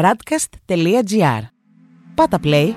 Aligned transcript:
radcast.gr. 0.00 1.42
Πάτα 2.14 2.38
play. 2.44 2.74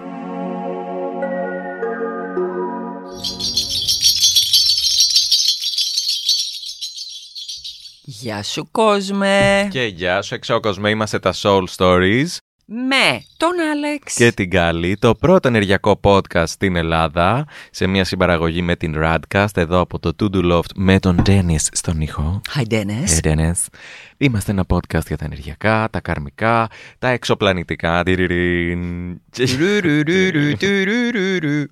Γεια 8.04 8.44
σου 8.44 8.68
κόσμε! 8.71 9.68
Και 9.71 9.84
γεια 9.84 10.21
σου, 10.21 10.34
εξώκοσμε, 10.34 10.89
είμαστε 10.89 11.20
τα 11.20 11.34
Soul 11.34 11.63
Stories 11.78 12.28
Με 12.65 13.21
τον 13.37 13.49
Άλεξ 13.71 14.13
και 14.15 14.31
την 14.31 14.47
Γκάλη, 14.47 14.97
το 14.97 15.15
πρώτο 15.15 15.47
ενεργειακό 15.47 15.99
podcast 16.04 16.48
στην 16.48 16.76
Ελλάδα, 16.76 17.45
σε 17.71 17.88
μια 17.88 18.04
συμπαραγωγή 18.04 18.62
με 18.62 18.76
την 18.76 18.95
Radcast, 18.98 19.45
εδώ 19.55 19.80
από 19.80 20.00
το 20.00 20.12
To 20.20 20.36
Do 20.36 20.52
Loft 20.52 20.71
με 20.76 21.00
τον 21.00 21.21
Dennis 21.26 21.55
στον 21.71 22.02
ήχο. 22.02 22.41
Hi 22.55 22.73
Dennis 22.73 23.20
Hey, 23.21 23.27
Dennis. 23.32 23.66
Είμαστε 24.18 24.52
ένα 24.52 24.66
podcast 24.73 25.05
για 25.08 25.18
τα 25.18 25.26
ενεργειακά, 25.26 25.88
τα 25.91 26.00
καρμικά, 26.02 26.68
τα 27.00 27.08
εξωπλανητικά. 27.09 28.04
τυριριριν. 28.04 29.20
Και- 30.58 31.67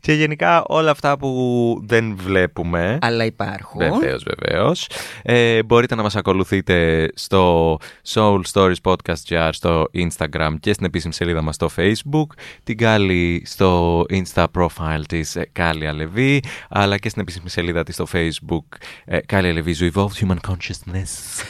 Και 0.00 0.12
γενικά 0.12 0.64
όλα 0.66 0.90
αυτά 0.90 1.18
που 1.18 1.82
δεν 1.86 2.16
βλέπουμε. 2.16 2.98
Αλλά 3.00 3.24
υπάρχουν 3.24 3.80
Βεβαίως, 3.80 4.24
βεβαίως. 4.24 4.88
Ε, 5.22 5.62
μπορείτε 5.62 5.94
να 5.94 6.02
μας 6.02 6.16
ακολουθείτε 6.16 7.08
στο 7.14 7.76
Soul 8.08 8.40
Stories 8.52 8.74
Podcast 8.82 9.14
GR 9.28 9.48
στο 9.52 9.86
Instagram 9.94 10.17
και 10.60 10.72
στην 10.72 10.86
επίσημη 10.86 11.14
σελίδα 11.14 11.42
μας 11.42 11.54
στο 11.54 11.70
Facebook. 11.76 12.26
Την 12.62 12.76
Κάλλη 12.76 13.42
στο 13.46 14.04
Insta 14.10 14.46
profile 14.54 15.02
της 15.08 15.36
ε, 15.36 15.48
Κάλλη 15.52 15.86
Αλεβή, 15.86 16.42
αλλά 16.68 16.98
και 16.98 17.08
στην 17.08 17.22
επίσημη 17.22 17.50
σελίδα 17.50 17.82
της 17.82 17.94
στο 17.94 18.06
Facebook 18.12 18.76
ε, 19.04 19.18
Κάλλη 19.20 19.48
Αλεβή 19.48 19.74
Zoo 19.78 19.92
Evolved 19.92 20.26
Human 20.26 20.36
Consciousness. 20.48 21.42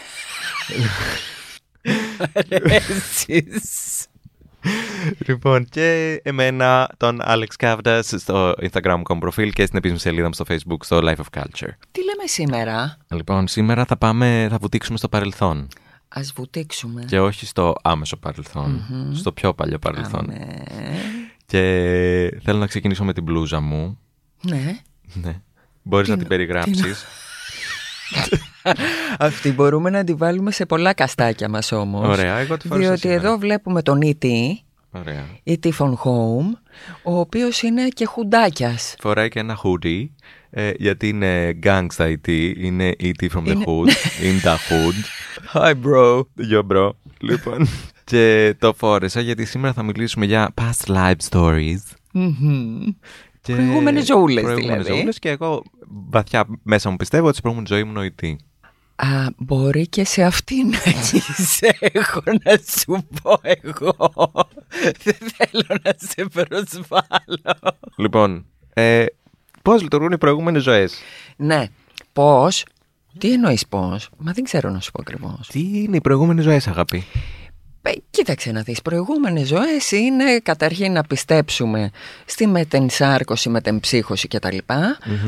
Εσείς. 2.70 4.06
λοιπόν, 5.26 5.64
και 5.64 6.20
εμένα 6.22 6.90
τον 6.96 7.20
Alex 7.26 7.46
Kavdas 7.58 8.00
στο 8.02 8.54
Instagram 8.60 9.02
μου 9.08 9.18
προφίλ 9.18 9.52
και 9.52 9.66
στην 9.66 9.78
επίσημη 9.78 9.98
σελίδα 9.98 10.26
μου 10.26 10.32
στο 10.32 10.44
Facebook 10.48 10.78
στο 10.80 10.98
Life 11.02 11.16
of 11.16 11.40
Culture. 11.40 11.72
Τι 11.92 12.04
λέμε 12.04 12.24
σήμερα; 12.24 12.96
Λοιπόν, 13.08 13.46
σήμερα 13.46 13.84
θα 13.84 13.96
πάμε, 13.96 14.46
θα 14.50 14.58
βουτήξουμε 14.60 14.98
στο 14.98 15.08
παρελθόν. 15.08 15.68
Ας 16.08 16.32
βουτήξουμε 16.32 17.04
Και 17.04 17.20
όχι 17.20 17.46
στο 17.46 17.74
άμεσο 17.82 18.16
παρελθόν, 18.16 18.84
στο 19.14 19.32
πιο 19.32 19.54
παλιό 19.54 19.78
παρελθόν. 19.78 20.30
Αμέ. 20.30 20.64
Και 21.46 21.60
θέλω 22.42 22.58
να 22.58 22.66
ξεκινήσω 22.66 23.04
με 23.04 23.12
την 23.12 23.22
μπλούζα 23.22 23.60
μου. 23.60 23.98
Ναι 24.42 24.78
Ναι. 25.12 25.40
Μπορείς 25.82 26.08
να 26.08 26.16
την 26.16 26.26
περιγράψεις. 26.26 27.04
Αυτή 29.18 29.52
μπορούμε 29.52 29.90
να 29.90 30.04
τη 30.04 30.14
βάλουμε 30.14 30.50
σε 30.50 30.66
πολλά 30.66 30.92
καστάκια 30.92 31.48
μας 31.48 31.72
όμως 31.72 32.08
Ωραία, 32.08 32.36
εγώ 32.36 32.56
τη 32.56 32.68
φόρεσα 32.68 32.86
Διότι 32.86 33.00
σήμερα. 33.00 33.20
εδώ 33.20 33.38
βλέπουμε 33.38 33.82
τον 33.82 33.98
E.T. 34.02 34.26
Ωραία. 34.90 35.26
E.T. 35.46 35.70
from 35.78 35.92
Home 36.04 36.58
Ο 37.02 37.18
οποίος 37.18 37.62
είναι 37.62 37.88
και 37.88 38.04
χουντάκιας 38.04 38.94
Φοράει 39.00 39.28
και 39.28 39.38
ένα 39.38 39.58
hoodie, 39.62 40.06
ε, 40.50 40.70
γιατί 40.76 41.08
είναι 41.08 41.58
gangsta 41.62 42.14
IT, 42.14 42.54
είναι 42.56 42.94
ET 43.00 43.28
from 43.30 43.44
the 43.46 43.56
hood, 43.56 43.88
in 44.22 44.40
the 44.42 44.56
hood. 44.68 44.94
Hi 45.52 45.74
bro 45.82 46.22
Yo 46.50 46.62
bro. 46.68 46.90
Λοιπόν, 47.20 47.68
και 48.10 48.54
το 48.58 48.72
φόρεσα 48.72 49.20
γιατί 49.20 49.44
σήμερα 49.44 49.72
θα 49.72 49.82
μιλήσουμε 49.82 50.26
για 50.26 50.54
past 50.54 50.92
life 50.94 51.28
stories. 51.30 51.82
Και... 53.40 53.54
Προηγούμενες 53.54 54.06
ζωούλες, 54.06 54.42
Προηγούμενες 54.42 54.82
δηλαδή. 54.82 54.96
ζωούλες 54.98 55.18
και 55.18 55.28
εγώ 55.28 55.62
βαθιά 56.10 56.46
μέσα 56.62 56.90
μου 56.90 56.96
πιστεύω 56.96 57.26
ότι 57.26 57.36
στην 57.36 57.42
προηγούμενη 57.42 57.74
ζωή 57.74 57.80
ήμουν 57.80 57.96
ο 57.96 58.14
E 58.20 58.24
ET. 58.24 58.36
Α, 59.06 59.26
μπορεί 59.36 59.88
και 59.88 60.04
σε 60.04 60.22
αυτήν 60.22 60.68
να 60.68 60.78
έχω 61.80 62.22
να 62.42 62.58
σου 62.68 63.06
πω 63.22 63.38
εγώ. 63.42 63.94
Δεν 65.02 65.16
θέλω 65.36 65.78
να 65.82 65.92
σε 65.96 66.24
προσβάλλω. 66.32 67.78
Λοιπόν, 67.96 68.46
ε, 68.74 69.04
πώς 69.68 69.82
λειτουργούν 69.82 70.12
οι 70.12 70.18
προηγούμενες 70.18 70.62
ζωές; 70.62 70.94
Ναι, 71.36 71.64
πώς; 72.12 72.64
Τι 73.18 73.32
εννοείς 73.32 73.66
πώς; 73.66 74.08
Μα 74.18 74.32
δεν 74.32 74.44
ξέρω 74.44 74.70
να 74.70 74.80
σου 74.80 74.90
πω 74.90 75.00
ακριβώς. 75.00 75.48
Τι 75.52 75.60
είναι 75.60 75.96
οι 75.96 76.00
προηγούμενες 76.00 76.44
ζωές 76.44 76.66
αγάπη; 76.68 77.04
Ε, 77.82 77.90
Κοίταξε 78.10 78.52
να 78.52 78.62
δεις, 78.62 78.82
προηγούμενες 78.82 79.48
ζωές 79.48 79.90
είναι 79.90 80.38
καταρχήν 80.42 80.92
να 80.92 81.02
πιστέψουμε 81.02 81.90
στη 82.24 82.46
μετενσάρκωση, 82.46 83.48
μετεμψύχωση 83.48 84.28
κτλ. 84.28 84.56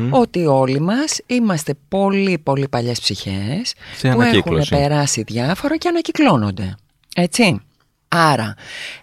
Ότι 0.09 0.45
όλοι 0.45 0.79
μας 0.79 1.19
είμαστε 1.25 1.73
πολύ 1.87 2.37
πολύ 2.37 2.67
παλιές 2.67 2.99
ψυχές 2.99 3.73
Σε 3.95 4.01
που 4.01 4.07
έχουν 4.07 4.21
ανακύκλωση. 4.21 4.75
περάσει 4.75 5.23
διάφορα 5.23 5.77
και 5.77 5.87
ανακυκλώνονται. 5.87 6.75
Έτσι. 7.15 7.61
Άρα, 8.13 8.53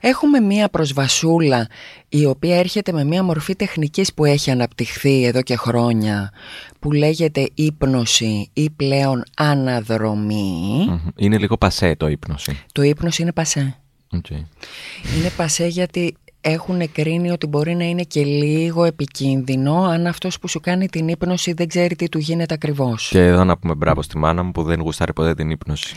έχουμε 0.01 0.41
μία 0.41 0.69
προσβασούλα 0.69 1.67
η 2.09 2.25
οποία 2.25 2.59
έρχεται 2.59 2.93
με 2.93 3.05
μία 3.05 3.23
μορφή 3.23 3.57
τεχνικής 3.57 4.15
που 4.15 4.25
έχει 4.25 4.51
αναπτυχθεί 4.51 5.25
εδώ 5.25 5.43
και 5.43 5.57
χρόνια 5.57 6.33
που 6.79 6.93
λέγεται 6.93 7.49
ύπνωση 7.55 8.51
ή 8.53 8.71
πλέον 8.71 9.23
αναδρομή. 9.37 10.87
Μμμ. 10.89 10.99
Είναι 11.17 11.39
λίγο 11.39 11.57
πασέ 11.57 11.97
το 11.97 12.09
ύπνωση. 12.09 12.59
Το 12.73 12.83
ύπνος 12.83 13.19
είναι 13.19 13.33
πασέ. 13.33 13.77
Οκ. 14.13 14.31
Είναι 14.31 15.31
πασέ 15.37 15.67
γιατί 15.67 16.17
έχουν 16.41 16.93
κρίνει 16.93 17.31
ότι 17.31 17.47
μπορεί 17.47 17.75
να 17.75 17.85
είναι 17.85 18.03
και 18.03 18.25
λίγο 18.25 18.85
επικίνδυνο 18.85 19.85
αν 19.85 20.07
αυτός 20.07 20.39
που 20.39 20.49
σου 20.49 20.61
κάνει 20.61 20.89
την 20.89 21.09
ύπνωση 21.09 21.53
δεν 21.53 21.69
ξέρει 21.69 21.97
τι 21.97 22.09
του 22.09 22.19
γίνεται 22.19 22.55
ακριβώς. 22.55 23.09
Και 23.09 23.25
εδώ 23.25 23.45
να 23.45 23.59
πούμε 23.59 23.75
μπράβο 23.75 24.03
στη 24.03 24.19
μάνα 24.19 24.43
μου 24.43 24.53
που 24.53 24.63
δεν 24.63 24.81
γουστάρει 24.81 25.13
ποτέ 25.13 25.35
την 25.35 25.51
ύπνωση. 25.51 25.95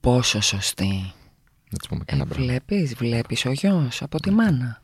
Πόσο 0.00 0.40
σωστή. 0.40 1.12
Να 1.70 1.78
της 1.78 1.88
πούμε 1.88 2.00
Ε, 2.00 2.04
κανένα 2.10 2.28
μπράβο. 2.28 2.44
βλέπεις, 2.44 2.94
βλέπεις 2.94 3.44
ο 3.44 3.50
γιος 3.50 4.02
από 4.02 4.20
τη 4.20 4.30
μάνα. 4.30 4.80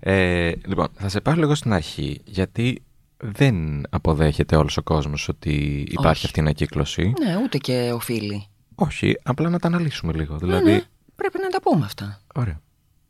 Ε, 0.00 0.52
λοιπόν, 0.66 0.88
θα 0.94 1.08
σε 1.08 1.20
πάρω 1.20 1.36
λίγο 1.40 1.54
στην 1.54 1.72
αρχή, 1.72 2.20
γιατί 2.24 2.82
δεν 3.16 3.82
αποδέχεται 3.90 4.56
όλος 4.56 4.76
ο 4.76 4.82
κόσμος 4.82 5.28
ότι 5.28 5.50
υπάρχει 5.90 6.16
Όχι. 6.16 6.26
αυτή 6.26 6.38
η 6.38 6.42
ανακύκλωση. 6.42 7.12
Ναι, 7.24 7.36
ούτε 7.44 7.58
και 7.58 7.90
οφείλει. 7.94 8.46
Όχι, 8.74 9.14
απλά 9.22 9.48
να 9.48 9.58
τα 9.58 9.66
αναλύσουμε 9.68 10.12
λίγο. 10.12 10.32
Ναι, 10.32 10.38
Δηλαδή, 10.38 10.70
ναι, 10.72 10.80
πρέπει 11.16 11.38
να 11.42 11.48
τα 11.48 11.60
πούμε 11.62 11.84
αυτά. 11.84 12.20
ωραία. 12.34 12.60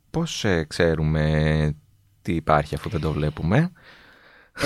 Πώς 0.09 0.43
ε, 0.45 0.65
ξέρουμε 0.67 1.75
τι 2.21 2.33
υπάρχει 2.33 2.75
αφού 2.75 2.89
δεν 2.89 3.01
το 3.01 3.11
βλέπουμε; 3.11 3.71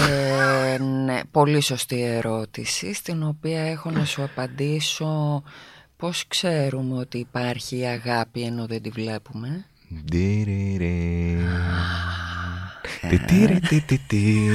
Ε, 0.09 0.77
ναι, 0.77 1.19
πολύ 1.31 1.61
σωστή 1.61 2.01
ερώτηση, 2.01 2.93
στην 2.93 3.23
οποία 3.23 3.61
έχω 3.61 3.89
να 3.91 4.05
σου 4.05 4.23
απαντήσω 4.23 5.43
πώς 5.99 6.23
ξέρουμε 6.27 6.99
ότι 6.99 7.17
υπάρχει 7.17 7.85
αγάπη 7.85 8.41
ενώ 8.41 8.65
δεν 8.65 8.81
τη 8.81 8.89
βλέπουμε; 8.89 9.65
Ντιριρι. 10.05 11.37
Τιτιριτιτιτι. 13.09 14.49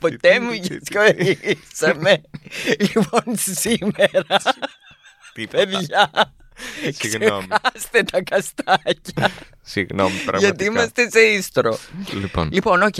Ποτέ 0.00 0.40
μου 0.40 0.52
γυσκορίσαμε. 0.52 2.20
λοιπόν, 2.78 3.36
σήμερα, 3.36 4.26
παιδιά, 5.50 6.10
Συγγνώμη. 6.98 7.46
ξεχάστε 7.46 8.02
τα 8.02 8.22
καστάκια. 8.22 9.30
Συγγνώμη, 9.62 10.10
πραγματικά. 10.24 10.38
γιατί 10.38 10.64
είμαστε 10.64 11.10
σε 11.10 11.20
οίστρο. 11.20 11.78
Λοιπόν, 12.12 12.48
Λοιπόν, 12.52 12.82
οκ. 12.82 12.94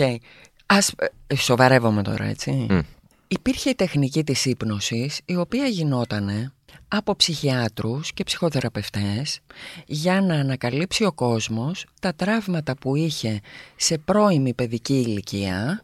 Ας... 0.65 0.93
ε, 1.27 1.35
Σοβαρεύομαι 1.35 2.03
τώρα, 2.03 2.25
έτσι. 2.25 2.51
Μμ. 2.69 2.79
Υπήρχε 3.27 3.69
η 3.69 3.75
τεχνική 3.75 4.23
της 4.23 4.45
ύπνωσης, 4.45 5.21
η 5.25 5.35
οποία 5.35 5.65
γινότανε 5.65 6.51
από 6.87 7.15
ψυχιάτρους 7.15 8.13
και 8.13 8.23
ψυχοθεραπευτές 8.23 9.39
για 9.85 10.21
να 10.21 10.35
ανακαλύψει 10.35 11.03
ο 11.05 11.11
κόσμος 11.11 11.85
τα 12.01 12.13
τραύματα 12.13 12.75
που 12.75 12.95
είχε 12.95 13.39
σε 13.75 13.97
πρώιμη 13.97 14.53
παιδική 14.53 14.93
ηλικία, 14.93 15.81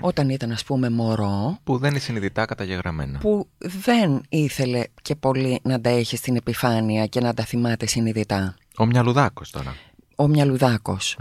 όταν 0.00 0.28
ήταν 0.28 0.52
ας 0.52 0.64
πούμε 0.64 0.90
μωρό, 0.90 1.58
που 1.64 1.78
δεν 1.78 1.90
είναι 1.90 1.98
συνειδητά 1.98 2.44
καταγεγραμμένα. 2.44 3.18
που 3.18 3.48
δεν 3.58 4.20
ήθελε 4.28 4.82
και 5.02 5.14
πολύ 5.14 5.60
να 5.62 5.80
τα 5.80 5.90
έχει 5.90 6.16
στην 6.16 6.36
επιφάνεια 6.36 7.06
και 7.06 7.20
να 7.20 7.34
τα 7.34 7.44
θυμάται 7.44 7.86
συνειδητά. 7.86 8.56
Ο 8.76 8.86
Μυαλουδάκος 8.86 9.50
τώρα. 9.50 9.76
Ο 10.16 10.26
μυαλουδάκος. 10.26 11.18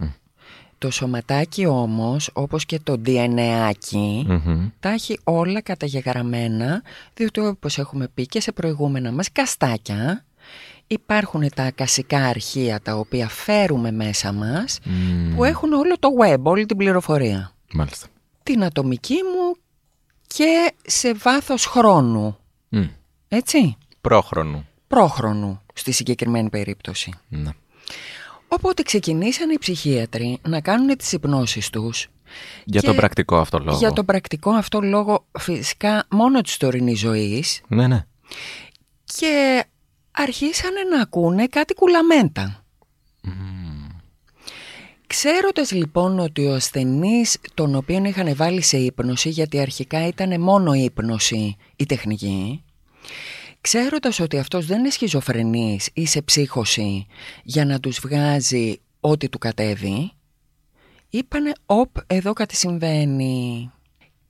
Το 0.78 0.92
σωματάκι 0.92 1.66
όμως, 1.66 2.30
όπως 2.34 2.66
και 2.66 2.80
το 2.80 3.02
DNA, 3.06 3.72
Μμμ. 4.26 4.70
τα 4.80 4.90
έχει 4.90 5.20
όλα 5.24 5.62
καταγεγραμμένα, 5.62 6.82
διότι 7.14 7.40
όπως 7.40 7.78
έχουμε 7.78 8.08
πει 8.14 8.26
και 8.26 8.42
σε 8.42 8.52
προηγούμενα 8.52 9.12
μας 9.12 9.32
καστάκια, 9.32 10.26
υπάρχουν 10.88 11.50
τα 11.56 11.64
ακασικά 11.64 12.26
αρχεία 12.26 12.80
τα 12.82 12.96
οποία 12.96 13.28
φέρουμε 13.30 13.92
μέσα 13.92 14.32
μας, 14.32 14.80
Μμμ. 14.84 15.36
που 15.36 15.44
έχουν 15.44 15.74
όλο 15.74 16.00
το 16.00 16.10
web, 16.22 16.38
όλη 16.44 16.66
την 16.66 16.78
πληροφορία. 16.78 17.52
Μάλιστα. 17.74 18.08
Την 18.44 18.64
ατομική 18.64 19.14
μου 19.14 19.56
και 20.28 20.72
σε 20.86 21.14
βάθος 21.14 21.66
χρόνου, 21.66 22.38
Μμ. 22.70 22.84
έτσι, 23.28 23.78
Πρόχρονου. 24.02 24.68
πρόχρονου 24.88 25.62
στη 25.74 25.92
συγκεκριμένη 25.92 26.50
περίπτωση. 26.50 27.14
Ναι. 27.30 27.52
Οπότε 28.56 28.84
ξεκινήσαν 28.84 29.50
οι 29.50 29.58
ψυχίατροι 29.58 30.40
να 30.48 30.62
κάνουν 30.62 30.98
τις 30.98 31.12
υπνώσεις 31.12 31.70
τους 31.70 32.08
Για 32.66 32.80
Και 32.82 32.88
τον 32.88 32.96
πρακτικό 32.96 33.38
αυτό 33.38 33.60
λόγο. 33.60 33.78
για 33.78 33.92
τον 33.94 34.06
πρακτικό 34.06 34.52
αυτό 34.52 34.82
λόγο 34.82 35.26
φυσικά 35.40 36.06
μόνο 36.10 36.42
της 36.42 36.58
τωρινής 36.58 37.00
ζωής 37.00 37.62
Ναι, 37.68 37.88
ναι. 37.88 38.06
και 39.04 39.64
αρχίσανε 40.12 40.80
να 40.96 41.02
ακούνε 41.02 41.48
κάτι 41.48 41.74
κουλαμέντα. 41.74 42.64
Ξέροντας 45.08 45.72
λοιπόν 45.72 46.20
ότι 46.20 46.46
ο 46.46 46.54
ασθενής 46.54 47.38
τον 47.54 47.76
οποίον 47.76 48.06
είχαν 48.06 48.36
βάλει 48.36 48.62
σε 48.62 48.78
ύπνωση, 48.78 49.30
γιατί 49.30 49.60
αρχικά 49.60 50.08
ήταν 50.08 50.42
μόνο 50.42 50.74
ύπνωση 50.74 51.56
η 51.76 51.86
τεχνική, 51.86 52.64
ξέροντας 53.66 54.20
ότι 54.20 54.38
αυτός 54.38 54.66
δεν 54.66 54.80
είναι 54.80 54.90
σχιζοφρενής 54.90 55.90
ή 55.94 56.06
σε 56.06 56.22
ψύχωση 56.22 57.06
για 57.44 57.66
να 57.66 57.80
τους 57.80 58.00
βγάζει 58.00 58.80
ό,τι 59.00 59.30
του 59.30 59.38
κατέβει, 59.38 60.12
είπανε 61.10 61.52
«Οπ, 61.66 61.90
εδώ 62.08 62.34
κάτι 62.34 62.56
συμβαίνει». 62.56 63.72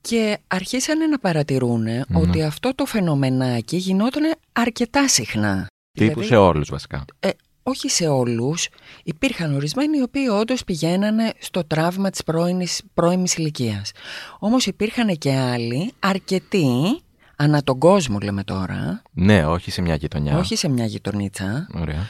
Και 0.02 0.38
αρχίσανε 0.48 1.08
να 1.08 1.20
παρατηρούν 1.20 1.88
ότι 2.14 2.44
αυτό 2.44 2.76
το 2.76 2.86
φαινομενάκι 2.86 3.78
γινόταν 3.78 4.24
αρκετά 4.54 5.08
συχνά. 5.08 5.68
Τύπου 5.92 6.10
Δηλαδή- 6.10 6.28
σε 6.28 6.36
όλους 6.36 6.70
βασικά. 6.70 7.06
Ε, 7.20 7.30
όχι 7.64 7.90
σε 7.90 8.08
όλους. 8.08 8.68
Υπήρχαν 9.04 9.56
ορισμένοι 9.56 9.98
οι 9.98 10.02
οποίοι 10.02 10.28
όντως 10.32 10.64
πηγαίνανε 10.64 11.34
στο 11.40 11.64
τραύμα 11.64 12.10
της 12.10 12.24
πρώιμης, 12.24 12.82
πρώιμης 12.94 13.36
ηλικίας. 13.36 13.92
Όμως 14.40 14.66
υπήρχαν 14.66 15.18
και 15.18 15.34
άλλοι, 15.34 15.92
αρκετοί, 16.00 17.00
ανά 17.38 17.64
τον 17.64 17.80
κόσμο 17.80 18.20
λέμε 18.20 18.44
τώρα, 18.44 19.02
Ναι, 19.12 19.46
όχι 19.46 19.72
σε 19.72 19.82
μια 19.82 19.96
γειτονιά. 19.96 20.38
όχι 20.38 20.56
σε 20.56 20.68
μια 20.70 20.86
γειτονίτσα, 20.86 21.68
Ωραία. 21.74 22.08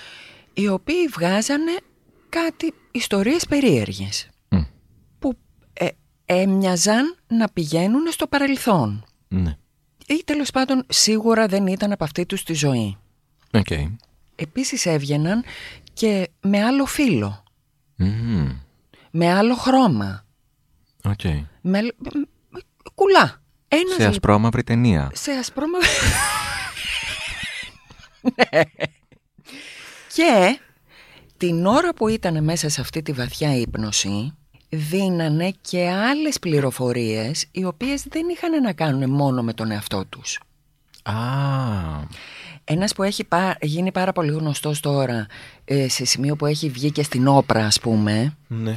οι 0.54 0.68
οποίοι 0.68 1.08
βγάζανε 1.08 1.72
κάτι 2.30 2.74
ιστορίες 2.92 3.46
περίεργες 3.46 4.30
Μμ. 4.50 4.62
που 5.20 5.38
ε, 5.74 5.88
έμοιαζαν 6.26 7.16
να 7.28 7.48
πηγαίνουν 7.50 8.12
στο 8.12 8.28
παρελθόν 8.28 9.06
Ναι. 9.28 9.58
ή 10.08 10.22
τέλος 10.26 10.52
πάντων 10.52 10.84
σίγουρα 10.90 11.48
δεν 11.48 11.68
ήταν 11.68 11.92
από 11.92 12.04
αυτή 12.04 12.26
τους 12.26 12.44
τη 12.44 12.54
ζωή. 12.54 12.98
Οκ. 13.54 13.68
Επίσης 14.36 14.86
έβγαιναν 14.86 15.44
και 15.94 16.30
με 16.42 16.64
άλλο 16.64 16.86
φύλο, 16.86 17.44
Μμμ. 17.96 18.50
με 19.12 19.34
άλλο 19.34 19.56
χρώμα, 19.56 20.26
Οκ. 21.04 21.24
με, 21.24 21.42
με- 21.62 21.92
με- 22.50 22.62
κουλά. 22.96 23.42
Ένας 23.76 23.88
Σε 23.90 23.94
λοιπόν- 23.98 24.10
ασπρόμαυρη 24.10 24.64
ταινία. 24.64 25.12
σε 25.14 25.32
ασπρόμα... 25.32 25.78
Ναι. 28.22 28.62
Και 30.14 30.60
την 31.38 31.66
ώρα 31.66 31.94
που 31.94 32.08
ήταν 32.08 32.44
μέσα 32.44 32.70
σε 32.70 32.82
αυτή 32.82 33.02
τη 33.02 33.12
βαθιά 33.12 33.56
ύπνωση 33.58 34.34
δίνανε 34.70 35.54
και 35.62 35.90
άλλες 35.90 36.40
πληροφορίες 36.40 37.46
οι 37.52 37.66
οποίες 37.66 38.04
δεν 38.10 38.22
είχαν 38.30 38.62
να 38.62 38.74
κάνουν 38.74 39.10
μόνο 39.10 39.44
με 39.44 39.54
τον 39.54 39.72
εαυτό 39.72 40.06
τους. 40.10 40.40
Α. 41.04 41.14
Ένας 42.64 42.94
που 42.94 43.04
έχει 43.04 43.24
πά- 43.24 43.58
γίνει 43.66 43.92
πάρα 43.92 44.12
πολύ 44.12 44.32
γνωστός 44.32 44.80
τώρα 44.80 45.26
ε, 45.66 45.90
σε 45.90 46.06
σημείο 46.06 46.36
που 46.36 46.46
έχει 46.46 46.70
βγει 46.70 46.92
και 46.92 47.04
στην 47.04 47.28
όπρα 47.28 47.66
ας 47.66 47.80
πούμε 47.80 48.36
Ναι. 48.48 48.76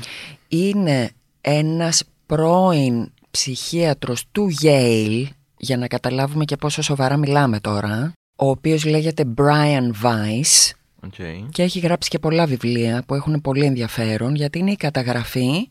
είναι 0.49 1.11
ένας 1.41 2.03
πρώην 2.27 3.13
ψυχίατρος 3.31 4.25
του 4.33 4.49
Yale 4.63 5.25
για 5.59 5.77
να 5.77 5.87
καταλάβουμε 5.87 6.45
και 6.45 6.57
πόσο 6.57 6.83
σοβαρά 6.83 7.17
μιλάμε 7.17 7.61
τώρα 7.61 8.13
ο 8.37 8.49
οποίος 8.51 8.85
λέγεται 8.85 9.25
Brian 9.37 9.91
Weiss 10.05 10.71
Οκ. 11.05 11.15
και 11.51 11.63
έχει 11.63 11.79
γράψει 11.79 12.09
και 12.11 12.19
πολλά 12.19 12.47
βιβλία 12.47 13.03
που 13.07 13.15
έχουν 13.15 13.41
πολύ 13.41 13.65
ενδιαφέρον 13.65 14.35
γιατί 14.35 14.59
είναι 14.59 14.71
η 14.71 14.77
καταγραφή 14.77 15.69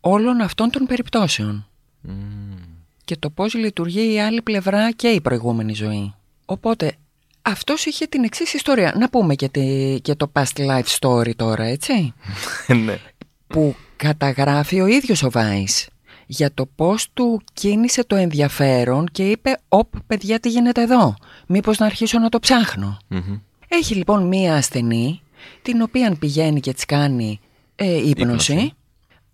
όλων 0.00 0.40
αυτών 0.40 0.70
των 0.70 0.86
περιπτώσεων 0.86 1.66
Μμ. 2.00 2.12
και 3.04 3.16
το 3.16 3.30
πώς 3.30 3.54
λειτουργεί 3.54 4.12
η 4.12 4.20
άλλη 4.20 4.42
πλευρά 4.42 4.92
και 4.92 5.08
η 5.08 5.20
προηγούμενη 5.20 5.74
ζωή. 5.74 6.14
Οπότε 6.44 6.92
αυτός 7.42 7.84
είχε 7.84 8.06
την 8.06 8.24
εξής 8.24 8.54
ιστορία. 8.54 8.94
Να 8.98 9.08
πούμε 9.08 9.34
και, 9.34 9.48
τη- 9.48 9.98
και 10.02 10.14
το 10.14 10.30
past 10.32 10.56
life 10.70 10.98
story 10.98 11.34
τώρα, 11.36 11.64
έτσι. 11.64 12.12
ναι. 12.84 12.98
Που 13.46 13.74
καταγράφει 13.96 14.80
ο 14.80 14.86
ίδιος 14.86 15.22
ο 15.22 15.30
Βάης 15.30 15.88
για 16.32 16.54
το 16.54 16.66
πώς 16.66 17.08
του 17.12 17.40
κίνησε 17.52 18.04
το 18.04 18.16
ενδιαφέρον 18.16 19.06
και 19.12 19.30
είπε 19.30 19.58
«Οπ, 19.68 19.92
παιδιά, 20.06 20.40
τι 20.40 20.48
γίνεται 20.48 20.82
εδώ, 20.82 21.14
μήπως 21.46 21.78
να 21.78 21.86
αρχίσω 21.86 22.18
να 22.18 22.28
το 22.28 22.38
ψάχνω». 22.38 22.98
Μμμ. 23.08 23.38
Έχει 23.68 23.94
λοιπόν 23.94 24.26
μία 24.26 24.56
ασθενή, 24.56 25.20
την 25.62 25.82
οποία 25.82 26.16
πηγαίνει 26.18 26.60
και 26.60 26.72
της 26.72 26.84
κάνει 26.84 27.40
ε, 27.74 27.96
ύπνωση. 27.96 28.52
Ύπνωση. 28.52 28.72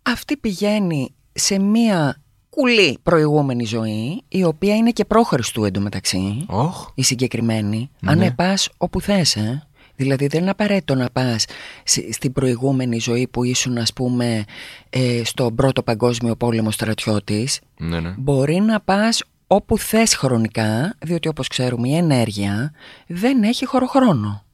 Αυτή 0.03 0.37
πηγαίνει 0.37 1.15
σε 1.33 1.59
μία 1.59 2.17
κουλή 2.51 2.99
προηγούμενη 3.03 3.65
ζωή, 3.65 4.23
η 4.29 4.45
οποία 4.45 4.77
είναι 4.77 4.91
και 4.91 5.05
πρόχριστου 5.05 5.65
εντωμεταξύ, 5.65 6.45
Όχ. 6.47 6.89
η 6.95 7.03
συγκεκριμένη. 7.03 7.91
Αν 8.05 8.19
ναι. 8.19 8.31
πας 8.31 8.69
όπου 8.77 9.01
θες, 9.01 9.37
ε. 9.37 9.68
Δηλαδή 9.99 10.27
δεν 10.27 10.41
είναι 10.41 10.51
απαραίτητο 10.51 10.95
να 10.95 11.09
πας 11.13 11.45
σ- 11.85 12.13
στην 12.13 12.33
προηγούμενη 12.33 12.99
ζωή 12.99 13.27
που 13.27 13.45
ήσουν 13.45 13.79
ας 13.79 13.93
πούμε 13.93 14.45
ε, 14.91 15.21
στον 15.25 15.55
πρώτο 15.55 15.83
παγκόσμιο 15.83 16.37
πόλεμο 16.37 16.71
στρατιώτης 16.71 17.61
Ναι, 17.79 18.01
ναι. 18.01 18.15
Μπορεί 18.17 18.61
να 18.61 18.81
πας 18.81 19.23
όπου 19.47 19.79
θες 19.79 20.15
χρονικά, 20.15 20.95
διότι 20.99 21.29
όπως 21.29 21.49
ξέρουμε 21.49 21.89
η 21.89 21.97
ενέργεια 21.97 22.73
δεν 23.07 23.43
έχει 23.43 23.67
χωροχρόνο. 23.67 24.45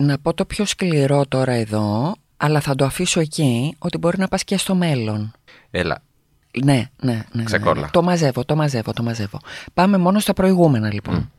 Να 0.00 0.18
πω 0.18 0.34
το 0.34 0.44
πιο 0.44 0.64
σκληρό 0.64 1.26
τώρα 1.28 1.52
εδώ, 1.52 2.14
αλλά 2.36 2.60
θα 2.60 2.74
το 2.74 2.84
αφήσω 2.84 3.20
εκεί, 3.20 3.74
ότι 3.78 3.98
μπορεί 3.98 4.18
να 4.18 4.28
πας 4.28 4.44
και 4.44 4.56
στο 4.56 4.74
μέλλον. 4.74 5.32
Έλα. 5.70 6.02
Ναι, 6.64 6.72
ναι, 6.74 7.12
ναι, 7.12 7.22
ναι. 7.32 7.42
Ξεκόλα. 7.44 7.80
ναι. 7.80 7.86
Το 7.90 8.02
μαζεύω, 8.02 8.44
το 8.44 8.56
μαζεύω, 8.56 8.92
το 8.92 9.02
μαζεύω. 9.02 9.38
Πάμε 9.74 9.98
μόνο 9.98 10.18
στα 10.18 10.32
προηγούμενα 10.32 10.92
λοιπόν. 10.92 11.30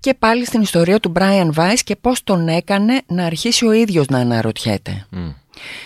Και 0.00 0.14
πάλι 0.14 0.44
στην 0.44 0.60
ιστορία 0.60 1.00
του 1.00 1.12
Brian 1.16 1.50
Weiss 1.54 1.78
και 1.84 1.96
πώς 1.96 2.24
τον 2.24 2.48
έκανε 2.48 3.00
να 3.06 3.24
αρχίσει 3.24 3.66
ο 3.66 3.72
ίδιος 3.72 4.06
να 4.06 4.18
αναρωτιέται. 4.18 5.06
Μμ. 5.10 5.28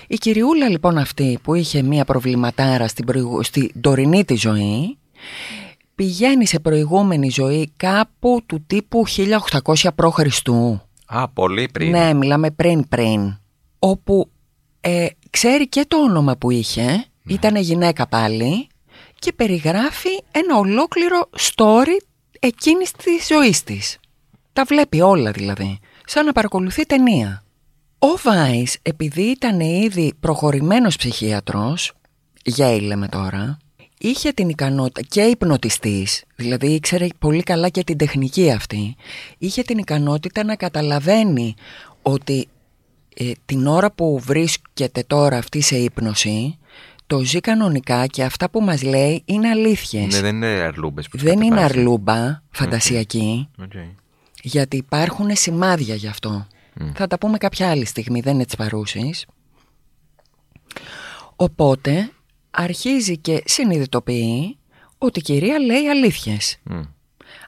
Η 0.06 0.16
κυριούλα 0.16 0.68
λοιπόν 0.68 0.98
αυτή 0.98 1.38
που 1.42 1.54
είχε 1.54 1.82
μία 1.82 2.04
προβληματάρα 2.04 2.88
στην, 2.88 3.04
προηγου... 3.04 3.42
στην 3.42 3.70
τωρινή 3.80 4.24
τη 4.24 4.34
ζωή 4.34 4.98
πηγαίνει 5.94 6.46
σε 6.46 6.60
προηγούμενη 6.60 7.28
ζωή 7.30 7.72
κάπου 7.76 8.42
του 8.46 8.64
τύπου 8.66 9.04
1800 9.08 9.74
π.Χ. 9.94 10.20
Α, 11.06 11.28
πολύ 11.28 11.68
πριν. 11.72 11.90
Ναι, 11.90 12.14
μιλάμε 12.14 12.50
πριν 12.50 12.88
πριν. 12.88 13.38
Όπου 13.78 14.30
ε, 14.80 15.06
ξέρει 15.30 15.68
και 15.68 15.84
το 15.88 16.02
όνομα 16.02 16.36
που 16.36 16.50
είχε, 16.50 17.04
ήταν 17.26 17.56
γυναίκα 17.56 18.06
πάλι 18.06 18.66
και 19.18 19.32
περιγράφει 19.32 20.22
ένα 20.30 20.56
ολόκληρο 20.56 21.30
story 21.38 21.96
εκείνης 22.40 22.90
της 22.90 23.26
ζωής 23.26 23.62
της. 23.62 23.98
Τα 24.52 24.64
βλέπει 24.64 25.00
όλα 25.00 25.30
δηλαδή, 25.30 25.78
σαν 26.04 26.24
να 26.24 26.32
παρακολουθεί 26.32 26.86
ταινία. 26.86 27.42
Ο 27.98 28.06
Βάις, 28.22 28.78
επειδή 28.82 29.22
ήταν 29.22 29.60
ήδη 29.60 30.12
προχωρημένος 30.20 30.96
ψυχίατρος, 30.96 31.92
γέι 32.44 32.80
λέμε 32.80 33.08
τώρα, 33.08 33.58
είχε 33.98 34.32
την 34.32 34.48
ικανότητα 34.48 35.00
και 35.00 35.20
υπνοτιστής, 35.20 36.24
δηλαδή 36.36 36.66
ήξερε 36.66 37.06
πολύ 37.18 37.42
καλά 37.42 37.68
και 37.68 37.84
την 37.84 37.96
τεχνική 37.96 38.50
αυτή, 38.50 38.96
είχε 39.38 39.62
την 39.62 39.78
ικανότητα 39.78 40.44
να 40.44 40.56
καταλαβαίνει 40.56 41.54
ότι 42.02 42.48
ε, 43.16 43.30
την 43.46 43.66
ώρα 43.66 43.92
που 43.92 44.18
βρίσκεται 44.18 45.04
τώρα 45.06 45.36
αυτή 45.36 45.60
σε 45.60 45.76
ύπνωση, 45.76 46.58
το 47.06 47.18
ζει 47.24 47.40
κανονικά 47.40 48.06
και 48.06 48.22
αυτά 48.22 48.50
που 48.50 48.60
μας 48.60 48.82
λέει 48.82 49.22
είναι 49.24 49.48
αλήθειες. 49.48 50.14
Ναι, 50.14 50.20
δεν 50.20 50.34
είναι 50.34 50.46
αρλούμπες 50.46 51.08
που 51.08 51.16
τους 51.16 51.26
δεν 51.26 51.40
είναι 51.40 51.54
κατεβάζει. 51.54 51.78
αρλούμπα 51.78 52.42
φαντασιακή. 52.50 53.48
Οκ. 53.62 53.72
Γιατί 54.42 54.76
υπάρχουν 54.76 55.36
σημάδια 55.36 55.94
γι' 55.94 56.06
αυτό. 56.06 56.46
Θα 56.94 57.06
τα 57.06 57.18
πούμε 57.18 57.38
κάποια 57.38 57.70
άλλη 57.70 57.84
στιγμή, 57.84 58.20
δεν 58.20 58.34
είναι 58.34 58.44
της 58.44 58.56
παρούσης. 58.56 59.26
Οπότε 61.36 62.10
αρχίζει 62.50 63.18
και 63.18 63.42
συνειδητοποιεί 63.44 64.58
ότι 64.98 65.18
η 65.18 65.22
κυρία 65.22 65.58
λέει 65.58 65.88
αλήθειες. 65.88 66.58
Μμ. 66.62 66.82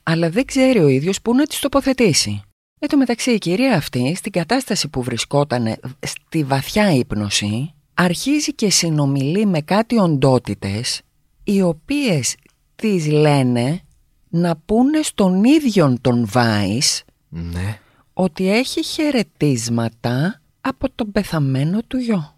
Αλλά 0.03 0.31
δεν 0.31 0.45
ξέρει 0.45 0.79
ο 0.79 0.89
ίδιος 0.89 1.23
πού 1.23 1.35
να 1.35 1.45
τις 1.45 1.59
τοποθετήσει. 1.59 2.43
Εν 2.79 2.89
τω 2.89 2.97
μεταξύ 2.97 3.31
η 3.31 3.39
κυρία 3.39 3.77
αυτή 3.77 4.15
στην 4.15 4.33
κατάσταση 4.33 4.89
που 4.89 5.03
βρισκόταν 5.03 5.77
στη 6.01 6.45
βαθιά 6.45 6.93
ύπνωση 6.93 7.75
αρχίζει 7.95 8.55
και 8.55 8.71
συνομιλεί 8.71 9.47
με 9.47 9.61
κάτι 9.61 9.99
οντότητες 9.99 11.01
οι 11.45 11.63
οποίες 11.63 12.37
της 12.77 13.07
λένε 13.07 13.81
να 14.37 14.57
πούνε 14.67 15.03
στον 15.03 15.45
ίδιον 15.45 16.01
τον 16.01 16.27
Βάις 16.27 17.03
Ναι. 17.29 17.79
ότι 18.15 18.51
έχει 18.51 18.85
χαιρετίσματα 18.85 20.41
από 20.61 20.87
τον 20.95 21.13
πεθαμένο 21.13 21.81
του 21.87 21.97
γιο. 21.97 22.35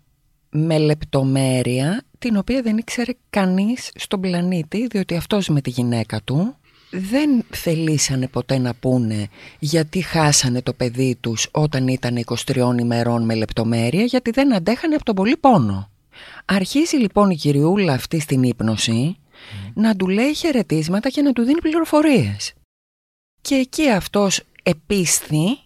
Με 0.50 0.78
λεπτομέρεια 0.78 2.02
την 2.18 2.36
οποία 2.36 2.62
δεν 2.62 2.76
ήξερε 2.78 3.12
κανείς 3.30 3.90
στον 3.94 4.20
πλανήτη 4.20 4.86
διότι 4.86 5.16
αυτός 5.16 5.48
με 5.48 5.60
τη 5.60 5.70
γυναίκα 5.70 6.20
του 6.24 6.56
δεν 6.90 7.44
θελήσανε 7.50 8.28
ποτέ 8.28 8.58
να 8.58 8.74
πούνε 8.74 9.28
γιατί 9.58 10.00
χάσανε 10.00 10.62
το 10.62 10.72
παιδί 10.72 11.16
τους 11.20 11.48
όταν 11.50 11.88
ήταν 11.88 12.24
23 12.46 12.74
ημερών 12.80 13.24
με 13.24 13.34
λεπτομέρεια 13.34 14.04
γιατί 14.04 14.30
δεν 14.30 14.54
αντέχανε 14.54 14.94
από 14.94 15.04
τον 15.04 15.14
πολύ 15.14 15.36
πόνο. 15.36 15.90
Αρχίζει 16.44 16.96
λοιπόν 16.96 17.30
η 17.30 17.36
κυριούλα 17.36 17.92
αυτή 17.92 18.20
στην 18.20 18.42
ύπνωση 18.42 19.16
να 19.76 19.96
του 19.96 20.08
λέει 20.08 20.34
χαιρετίσματα 20.34 21.08
και 21.08 21.22
να 21.22 21.32
του 21.32 21.42
δίνει 21.42 21.60
πληροφορίες. 21.60 22.52
Και 23.40 23.54
εκεί 23.54 23.90
αυτός 23.90 24.42
επίσθη 24.62 25.58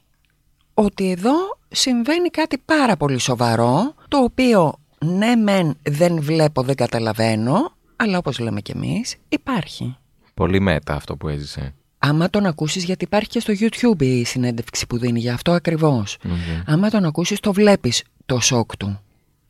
ότι 0.75 1.11
εδώ 1.11 1.59
συμβαίνει 1.69 2.29
κάτι 2.29 2.59
πάρα 2.59 2.97
πολύ 2.97 3.19
σοβαρό, 3.19 3.95
το 4.09 4.19
οποίο 4.19 4.75
ναι 5.05 5.37
μεν 5.37 5.76
δεν 5.83 6.23
βλέπω, 6.23 6.62
δεν 6.62 6.75
καταλαβαίνω, 6.75 7.73
αλλά 7.97 8.19
όπως 8.19 8.38
λέμε 8.38 8.61
κι 8.61 8.71
εμείς, 8.71 9.17
υπάρχει. 9.29 9.97
Πολύ 10.35 10.61
μέτα 10.61 10.95
αυτό 10.95 11.17
που 11.17 11.29
έζησε. 11.29 11.75
Άμα 11.99 12.31
τον 12.31 12.47
ακούσεις, 12.47 12.85
γιατί 12.85 13.05
υπάρχει 13.05 13.29
και 13.29 13.40
στο 13.40 13.52
YouTube 13.59 14.02
η 14.02 14.25
συνέντευξη 14.25 14.87
που 14.87 14.99
δίνει 14.99 15.21
για 15.21 15.35
αυτό 15.35 15.52
ακριβώς. 15.52 16.17
Μμμ. 16.25 16.35
Άμα 16.67 16.90
τον 16.90 17.05
ακούσεις 17.05 17.40
το 17.40 17.52
βλέπεις 17.52 18.05
το 18.26 18.40
σοκ 18.40 18.76
του. 18.76 19.00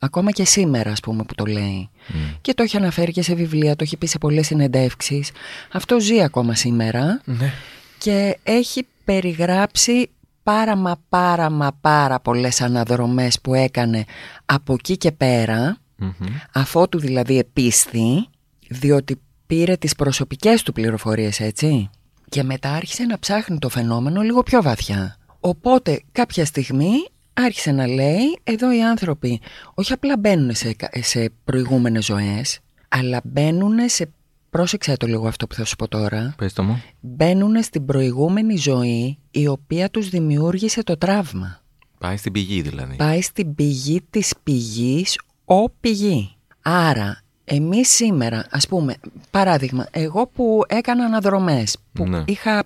Ακόμα 0.03 0.31
και 0.31 0.45
σήμερα 0.45 0.91
ας 0.91 1.01
πούμε 1.01 1.23
που 1.25 1.35
το 1.35 1.45
λέει. 1.45 1.91
Και 2.41 2.55
το 2.55 2.63
έχει 2.63 2.77
αναφέρει 2.77 3.13
και 3.13 3.23
σε 3.23 3.35
βιβλία, 3.35 3.77
το 3.77 3.85
έχει 3.85 3.97
πει 3.97 4.07
σε 4.07 4.19
πολλές 4.19 4.47
συνεντεύξεις. 4.47 5.31
Αυτό 5.73 6.01
ζει 6.01 6.23
ακόμα 6.23 6.55
σήμερα 6.55 7.21
Ναι. 7.25 7.53
και 7.99 8.39
έχει 8.43 8.87
περιγράψει 9.05 10.11
πάρα 10.43 10.77
μα 10.77 10.97
πάρα 11.09 11.51
μα 11.51 11.73
πάρα 11.81 12.21
πολλές 12.21 12.61
αναδρομές 12.61 13.41
που 13.41 13.55
έκανε 13.55 14.05
από 14.45 14.73
εκεί 14.73 14.97
και 14.97 15.13
πέρα, 15.13 15.77
Μμμ. 15.97 16.13
αφότου 16.53 16.99
δηλαδή 16.99 17.39
επίσθη, 17.39 18.29
διότι 18.69 19.21
πήρε 19.47 19.77
τις 19.77 19.95
προσωπικές 19.95 20.63
του 20.63 20.73
πληροφορίες 20.73 21.41
έτσι 21.41 21.91
και 22.29 22.43
μετά 22.43 22.71
άρχισε 22.73 23.05
να 23.05 23.19
ψάχνει 23.19 23.59
το 23.59 23.69
φαινόμενο 23.69 24.21
λίγο 24.21 24.43
πιο 24.43 24.63
βαθιά. 24.63 25.17
Οπότε 25.41 26.03
κάποια 26.13 26.45
στιγμή 26.45 26.93
άρχισε 27.45 27.71
να 27.73 27.87
λέει 27.87 28.39
εδώ 28.45 28.73
οι 28.77 28.83
άνθρωποι 28.83 29.41
όχι 29.75 29.93
απλά 29.93 30.17
μπαίνουν 30.19 30.55
σε, 30.55 30.73
κα- 30.73 30.91
σε 31.01 31.31
προηγούμενες 31.45 32.05
ζωές 32.05 32.59
αλλά 32.89 33.21
μπαίνουν 33.25 33.89
σε, 33.89 34.11
πρόσεξε 34.51 34.97
το 34.97 35.07
λίγο 35.07 35.27
αυτό 35.29 35.47
που 35.47 35.55
θα 35.55 35.65
σου 35.65 35.77
πω 35.77 35.89
τώρα, 35.89 36.35
Πες 36.37 36.53
το 36.53 36.63
μου. 36.63 36.83
μπαίνουν 37.01 37.63
στην 37.63 37.85
προηγούμενη 37.85 38.57
ζωή 38.57 39.19
η 39.31 39.47
οποία 39.47 39.91
τους 39.91 40.09
δημιούργησε 40.09 40.83
το 40.83 40.97
τραύμα. 40.99 41.61
Πάει 41.99 42.17
στην 42.17 42.33
πηγή 42.33 42.61
δηλαδή. 42.63 42.97
Πάει 42.97 43.21
στην 43.21 43.55
πηγή 43.55 44.01
της 44.11 44.35
πηγής 44.43 45.19
ο 45.45 45.71
πηγή. 45.71 46.35
Άρα 46.63 47.21
εμείς 47.45 47.89
σήμερα, 47.89 48.47
ας 48.51 48.67
πούμε, 48.69 48.95
παράδειγμα, 49.31 49.87
εγώ 49.91 50.27
που 50.27 50.61
έκανα 50.69 51.05
αναδρομές, 51.05 51.77
που 51.93 52.07
Ναι. 52.09 52.23
είχα 52.27 52.63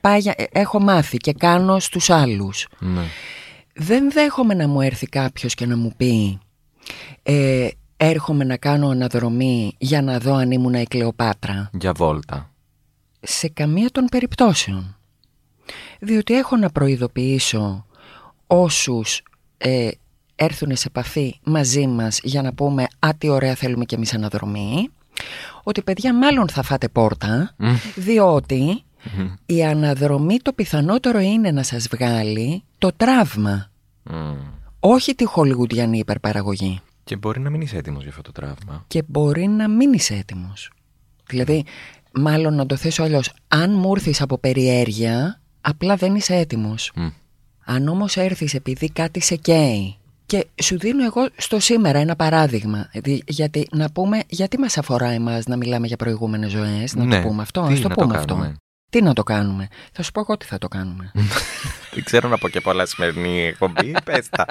πάει, 0.00 0.18
για- 0.20 0.34
έχω 0.52 0.80
μάθει 0.80 1.16
και 1.16 1.32
κάνω 1.32 1.78
στους 1.78 2.10
άλλους, 2.10 2.66
Ναι. 2.78 3.02
Δεν 3.74 4.10
δέχομαι 4.10 4.54
να 4.54 4.68
μου 4.68 4.80
έρθει 4.80 5.06
κάποιος 5.06 5.54
και 5.54 5.66
να 5.66 5.76
μου 5.76 5.92
πει 5.96 6.38
ε, 7.22 7.68
έρχομαι 7.96 8.44
να 8.44 8.56
κάνω 8.56 8.88
αναδρομή 8.88 9.74
για 9.78 10.02
να 10.02 10.18
δω 10.18 10.34
αν 10.34 10.50
ήμουν 10.50 10.74
η 10.74 10.84
Κλεοπάτρα. 10.84 11.70
Για 11.72 11.92
βόλτα. 11.92 12.50
Σε 13.20 13.48
καμία 13.48 13.90
των 13.90 14.04
περιπτώσεων. 14.10 14.96
Διότι 16.00 16.34
έχω 16.34 16.56
να 16.56 16.70
προειδοποιήσω 16.70 17.86
όσους 18.46 19.22
ε, 19.58 19.88
έρθουν 20.34 20.76
σε 20.76 20.88
επαφή 20.88 21.40
μαζί 21.42 21.86
μας 21.86 22.20
για 22.22 22.42
να 22.42 22.52
πούμε 22.52 22.86
«Α, 22.98 23.08
τι 23.18 23.28
ωραία 23.28 23.54
θέλουμε 23.54 23.84
κι 23.84 23.94
εμείς 23.94 24.14
αναδρομή», 24.14 24.88
ότι 25.62 25.82
παιδιά 25.82 26.14
μάλλον 26.14 26.48
θα 26.48 26.62
φάτε 26.62 26.88
πόρτα, 26.88 27.54
διότι 27.94 28.82
η 29.46 29.64
αναδρομή 29.64 30.36
το 30.38 30.52
πιθανότερο 30.52 31.18
είναι 31.18 31.50
να 31.50 31.62
σας 31.62 31.88
βγάλει 31.90 32.62
το 32.78 32.90
τραύμα, 32.96 33.70
Μμ. 34.02 34.32
όχι 34.80 35.14
τη 35.14 35.24
χολιγουντιανή 35.24 35.98
υπερπαραγωγή. 35.98 36.80
Και 37.04 37.16
μπορεί 37.16 37.40
να 37.40 37.50
μην 37.50 37.60
είσαι 37.60 37.76
έτοιμος 37.76 38.00
για 38.02 38.10
αυτό 38.10 38.22
το 38.22 38.32
τραύμα. 38.32 38.84
και 38.86 39.02
μπορεί 39.06 39.46
να 39.46 39.68
μην 39.68 39.92
είσαι 39.92 40.14
έτοιμος. 40.14 40.70
Δηλαδή, 41.28 41.64
μάλλον 42.12 42.54
να 42.54 42.66
το 42.66 42.76
θέσω 42.76 43.02
αλλιώς, 43.02 43.32
αν 43.48 43.74
μου 43.74 43.92
έρθεις 43.94 44.20
από 44.20 44.38
περιέργεια, 44.38 45.40
απλά 45.60 45.96
δεν 45.96 46.14
είσαι 46.14 46.34
έτοιμος. 46.34 46.92
Μμ. 46.94 47.08
Αν 47.64 47.88
όμως 47.88 48.16
έρθεις 48.16 48.54
επειδή 48.54 48.90
κάτι 48.90 49.20
σε 49.20 49.36
καίει 49.36 49.94
και 50.26 50.46
σου 50.62 50.78
δίνω 50.78 51.04
εγώ 51.04 51.28
στο 51.36 51.60
σήμερα 51.60 51.98
ένα 51.98 52.16
παράδειγμα, 52.16 52.90
δι- 52.94 53.22
γιατί 53.30 53.66
να 53.72 53.90
πούμε, 53.90 54.20
γιατί 54.28 54.58
μας 54.58 54.78
αφορά 54.78 55.08
εμάς 55.08 55.46
να 55.46 55.56
μιλάμε 55.56 55.86
για 55.86 55.96
προηγούμενες 55.96 56.50
ζωές, 56.50 56.94
να 56.94 57.04
Ναι. 57.04 57.20
το 57.22 57.28
πούμε 57.28 57.42
αυτό, 57.42 57.66
Τι 57.66 57.72
ας 57.72 57.80
το 57.80 57.88
να 57.88 57.94
το 57.94 58.02
πούμε 58.04 58.16
αυτό. 58.18 58.52
Κάνουμε. 58.90 58.98
Τι 58.98 59.02
να 59.02 59.12
το 59.12 59.22
κάνουμε; 59.22 59.68
Θα 59.92 60.02
σου 60.02 60.12
πω 60.12 60.20
εγώ 60.20 60.36
τι 60.36 60.46
θα 60.46 60.58
το 60.58 60.68
κάνουμε. 60.68 61.12
Δεν 61.94 62.04
ξέρω 62.04 62.28
να 62.28 62.38
πω 62.38 62.48
και 62.48 62.60
πολλά 62.60 62.86
σημερινή 62.86 63.46
εκπομπή. 63.46 63.94
Πες 64.04 64.28
τα. 64.28 64.46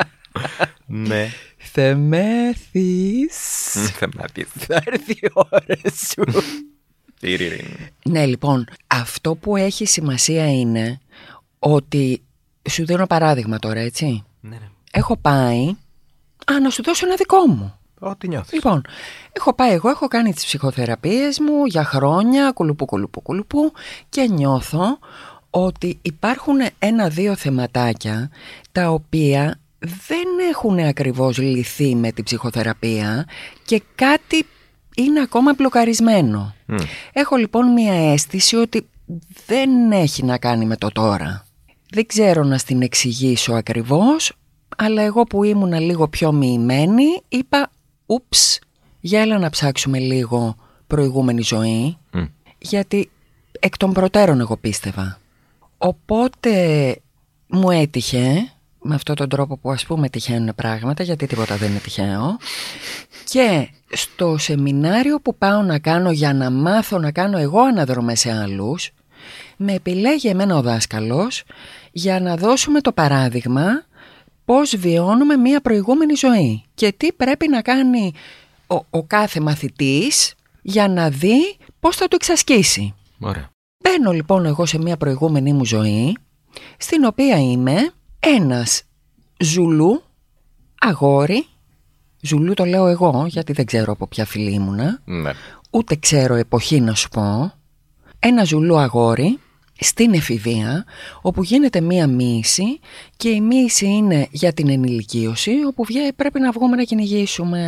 ναι. 0.86 1.30
Θεμέθης. 1.58 3.38
Θεμάτιες. 3.98 4.48
Θα 4.58 4.82
έρθει 4.86 5.12
η 5.12 5.32
ώρα 5.34 5.78
σου. 6.08 6.24
Τυριριν. 7.20 7.66
Ναι, 8.04 8.26
λοιπόν, 8.26 8.68
αυτό 8.88 9.36
που 9.36 9.56
έχει 9.56 9.86
σημασία 9.86 10.52
είναι 10.52 11.00
ότι 11.60 12.22
σου 12.70 12.86
δίνω 12.86 13.08
παράδειγμα 13.08 13.60
τώρα, 13.60 13.80
έτσι. 13.80 14.24
Ναι, 14.40 14.56
ναι. 14.56 14.70
Έχω 14.92 15.18
πάει. 15.18 15.68
Α, 16.46 16.60
να 16.62 16.70
σου 16.70 16.84
δώσω 16.84 17.06
ένα 17.06 17.16
δικό 17.16 17.48
μου. 17.48 17.79
Ό,τι 18.00 18.28
νιώθεις. 18.28 18.54
Λοιπόν, 18.54 18.82
έχω 19.32 19.54
πάει 19.54 19.72
εγώ, 19.72 19.90
έχω 19.90 20.08
κάνει 20.08 20.34
τις 20.34 20.46
ψυχοθεραπείες 20.46 21.40
μου 21.40 21.66
για 21.66 21.84
χρόνια, 21.84 22.52
κουλουπού, 22.52 22.86
κουλουπού, 22.86 23.22
κουλουπού 23.22 23.72
και 24.10 24.28
νιώθω 24.30 25.00
ότι 25.50 26.00
υπάρχουν 26.02 26.56
ένα-δύο 26.80 27.36
θεματάκια 27.36 28.30
τα 28.72 28.90
οποία 28.90 29.60
δεν 29.80 30.28
έχουν 30.50 30.80
ακριβώς 30.80 31.38
λυθεί 31.38 31.96
με 31.96 32.12
την 32.12 32.24
ψυχοθεραπεία 32.24 33.26
και 33.66 33.82
κάτι 33.96 34.46
είναι 34.96 35.20
ακόμα 35.20 35.54
μπλοκαρισμένο. 35.54 36.54
Μμ. 36.66 36.76
Έχω 37.14 37.36
λοιπόν 37.36 37.74
μία 37.74 38.12
αίσθηση 38.12 38.56
ότι 38.56 38.90
δεν 39.46 39.92
έχει 39.92 40.24
να 40.24 40.38
κάνει 40.38 40.66
με 40.66 40.76
το 40.76 40.90
τώρα. 40.90 41.46
Δεν 41.92 42.06
ξέρω 42.06 42.44
να 42.44 42.58
στην 42.58 42.82
εξηγήσω 42.82 43.54
ακριβώς, 43.54 44.34
αλλά 44.78 45.02
εγώ 45.02 45.24
που 45.24 45.44
ήμουνα 45.44 45.80
λίγο 45.80 46.08
πιο 46.08 46.32
μοιημένη 46.32 47.22
είπα 47.28 47.72
«Ούψ, 48.12 48.60
για 49.00 49.22
έλα 49.22 49.38
να 49.38 49.50
ψάξουμε 49.50 50.00
λίγο 50.00 50.56
προηγούμενη 50.88 51.42
ζωή», 51.42 51.98
Μμ. 52.12 52.26
γιατί 52.58 53.12
εκ 53.60 53.78
των 53.78 53.94
προτέρων 53.94 54.40
εγώ 54.40 54.58
πίστευα. 54.58 55.20
Οπότε 55.78 56.96
μου 57.48 57.72
έτυχε, 57.72 58.52
με 58.82 58.96
αυτόν 58.96 59.16
τον 59.16 59.30
τρόπο 59.30 59.58
που 59.58 59.72
ας 59.72 59.86
πούμε 59.86 60.10
τυχαίνουν 60.10 60.52
πράγματα, 60.56 61.04
γιατί 61.04 61.28
τίποτα 61.28 61.56
δεν 61.56 61.70
είναι 61.70 61.80
τυχαίο, 61.80 62.38
και 63.24 63.70
στο 63.90 64.38
σεμινάριο 64.38 65.20
που 65.20 65.36
πάω 65.38 65.62
να 65.62 65.80
κάνω 65.80 66.12
για 66.12 66.34
να 66.34 66.50
μάθω 66.50 66.98
να 66.98 67.12
κάνω 67.12 67.38
εγώ 67.38 67.60
αναδρομές 67.62 68.20
σε 68.20 68.32
άλλους, 68.32 68.92
με 69.58 69.74
επιλέγει 69.74 70.28
εμένα 70.28 70.58
ο 70.58 70.62
δάσκαλος 70.62 71.44
για 71.92 72.20
να 72.20 72.36
δώσουμε 72.36 72.82
το 72.82 72.92
παράδειγμα 72.92 73.84
πώς 74.50 74.76
βιώνουμε 74.76 75.36
μία 75.36 75.62
προηγούμενη 75.62 76.14
ζωή 76.14 76.64
και 76.74 76.94
τι 76.98 77.14
πρέπει 77.14 77.48
να 77.50 77.62
κάνει 77.62 78.14
ο, 78.68 78.76
ο 78.90 79.04
κάθε 79.04 79.40
μαθητής 79.40 80.34
για 80.62 80.88
να 80.88 81.10
δει 81.10 81.58
πώς 81.80 81.96
θα 81.96 82.08
το 82.08 82.16
εξασκήσει. 82.20 82.94
Ωραία. 83.20 83.50
Μπαίνω 83.84 84.12
λοιπόν 84.12 84.46
εγώ 84.46 84.66
σε 84.66 84.78
μια 84.78 84.98
προηγούμενη 84.98 85.54
μου 85.54 85.66
ζωή, 85.66 86.18
στην 86.78 87.04
οποία 87.06 87.40
είμαι 87.40 87.92
ένας 88.20 88.84
ζουλού, 89.40 90.04
αγόρι, 90.80 91.46
ζουλού 92.22 92.54
το 92.54 92.66
λέω 92.66 92.88
εγώ 92.88 93.26
γιατί 93.28 93.54
δεν 93.54 93.66
ξέρω 93.66 93.92
από 93.92 94.08
ποια 94.08 94.26
φυλή 94.26 94.52
ήμουνα, 94.52 95.02
Ναι. 95.06 95.32
ούτε 95.70 95.96
ξέρω 95.96 96.36
εποχή 96.36 96.82
να 96.82 96.94
σου 96.94 97.10
πω, 97.10 97.52
ένα 98.20 98.44
ζουλού 98.44 98.78
αγόρι 98.78 99.40
στην 99.80 100.14
εφηβεία 100.14 100.86
όπου 101.22 101.44
γίνεται 101.44 101.82
μία 101.82 102.08
μίση 102.08 102.80
και 103.18 103.30
η 103.30 103.42
μίση 103.42 103.86
είναι 103.86 104.28
για 104.32 104.54
την 104.54 104.70
ενηλικίωση 104.70 105.52
όπου 105.68 105.84
βγαίνει, 105.84 106.14
πρέπει 106.14 106.40
να 106.40 106.52
βγούμε 106.52 106.76
να 106.76 106.84
κυνηγήσουμε 106.84 107.62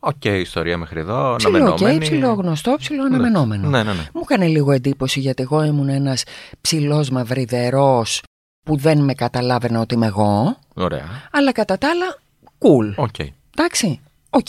Οκ, 0.00 0.24
ιστορία 0.24 0.78
μέχρι 0.78 1.00
εδώ. 1.00 1.34
ψιλό 1.36 1.52
και 1.52 1.62
αναμενόμενη. 1.62 1.98
ψιλό 1.98 2.32
γνωστό, 2.32 2.76
ψιλό 2.78 3.02
αναμενόμενο. 3.02 3.68
Ναι, 3.68 3.82
ναι, 3.82 3.92
ναι. 3.92 4.06
Μου 4.12 4.20
έκανε 4.24 4.46
λίγο 4.46 4.72
εντύπωση 4.72 5.20
γιατί 5.20 5.42
εγώ 5.42 5.62
ήμουν 5.64 5.88
ένας 5.88 6.22
ψηλός 6.60 7.10
μαυριδερός 7.10 8.22
που 8.66 8.76
δεν 8.76 8.98
με 8.98 9.14
καταλάβαινα 9.14 9.80
ότι 9.80 9.94
είμαι 9.94 10.06
εγώ, 10.06 10.56
Ωραία. 10.74 11.06
αλλά 11.32 11.52
κατά 11.52 11.78
τα 11.78 11.88
άλλα, 11.90 12.18
cool. 12.58 12.94
Οκ. 13.04 13.14
Εντάξει, 13.56 14.00
οκ. 14.30 14.46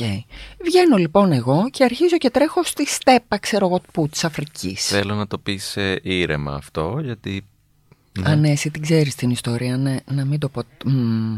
Βγαίνω 0.66 0.98
λοιπόν 0.98 1.32
εγώ 1.32 1.70
και 1.72 1.84
αρχίζω 1.84 2.18
και 2.18 2.30
τρέχω 2.30 2.64
στη 2.64 2.88
στέπα, 2.88 3.38
ξέρω 3.38 3.66
εγώ 3.66 3.82
που, 3.92 4.08
της 4.08 4.24
Αφρικής. 4.24 4.86
Θέλω 4.86 5.16
να 5.16 5.28
το 5.28 5.38
πεις 5.38 5.78
ε, 5.78 6.00
ήρεμα 6.04 6.54
αυτό, 6.54 7.00
γιατί... 7.04 7.46
Α, 8.24 8.36
ναι, 8.36 8.50
εσύ 8.50 8.72
την 8.72 8.82
ξέρεις 8.82 9.16
την 9.16 9.30
ιστορία, 9.30 9.78
ναι, 9.78 9.98
να 10.12 10.26
μην 10.26 10.40
το 10.40 10.50
πω. 10.50 10.62
Μμ, 10.86 11.36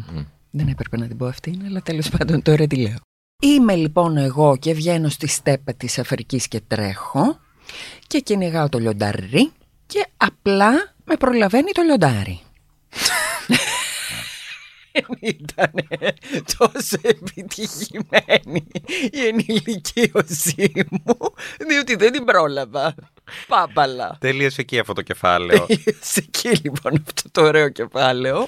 Δεν 0.51 0.67
έπρεπε 0.67 0.97
να 0.97 1.07
την 1.07 1.17
πω 1.17 1.25
αυτή, 1.25 1.59
αλλά 1.65 1.81
τέλος 1.81 2.09
πάντων 2.09 2.41
τώρα 2.41 2.67
τη 2.67 2.75
λέω. 2.75 2.95
Είμαι 3.43 3.75
λοιπόν 3.75 4.17
εγώ 4.17 4.57
και 4.57 4.73
βγαίνω 4.73 5.09
στη 5.09 5.27
στέπα 5.27 5.73
της 5.73 5.99
Αφρικής 5.99 6.47
και 6.47 6.61
τρέχω 6.67 7.39
και 8.07 8.19
κυνηγάω 8.19 8.69
το 8.69 8.79
λιοντάρι 8.79 9.51
και 9.85 10.07
απλά 10.17 10.71
με 11.05 11.15
προλαβαίνει 11.15 11.71
το 11.71 11.81
λιοντάρι. 11.81 12.39
Ήταν 15.19 15.71
τόσο 16.57 16.97
επιτυχημένη 17.01 18.67
η 19.11 19.25
ενηλικίωσή 19.27 20.71
μου, 20.91 21.17
διότι 21.67 21.95
δεν 21.95 22.11
την 22.11 22.25
πρόλαβα. 22.25 22.95
Πάμπαλα. 23.47 24.17
Τελείωσε 24.19 24.61
εκεί 24.61 24.79
αυτό 24.79 24.93
το 24.93 25.01
κεφάλαιο. 25.01 25.65
Σε 26.01 26.19
εκεί 26.27 26.49
λοιπόν 26.63 27.03
αυτό 27.07 27.31
το 27.31 27.41
ωραίο 27.41 27.69
κεφάλαιο. 27.69 28.47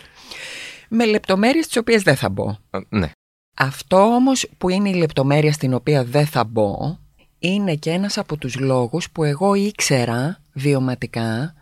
Με 0.89 1.05
λεπτομέρειες 1.05 1.67
τις 1.67 1.77
οποίες 1.77 2.01
δεν 2.01 2.15
θα 2.15 2.29
μπω. 2.29 2.57
Ε, 2.71 2.79
ναι. 2.89 3.11
Αυτό 3.57 3.97
όμως 3.97 4.49
που 4.57 4.69
είναι 4.69 4.89
η 4.89 4.93
λεπτομέρεια 4.93 5.51
στην 5.51 5.73
οποία 5.73 6.03
δεν 6.03 6.25
θα 6.25 6.43
μπω 6.43 6.97
είναι 7.43 7.75
και 7.75 7.89
ένας 7.89 8.17
από 8.17 8.37
τους 8.37 8.59
λόγους 8.59 9.11
που 9.11 9.23
εγώ 9.23 9.53
ήξερα 9.53 10.37
βιωματικά 10.53 11.53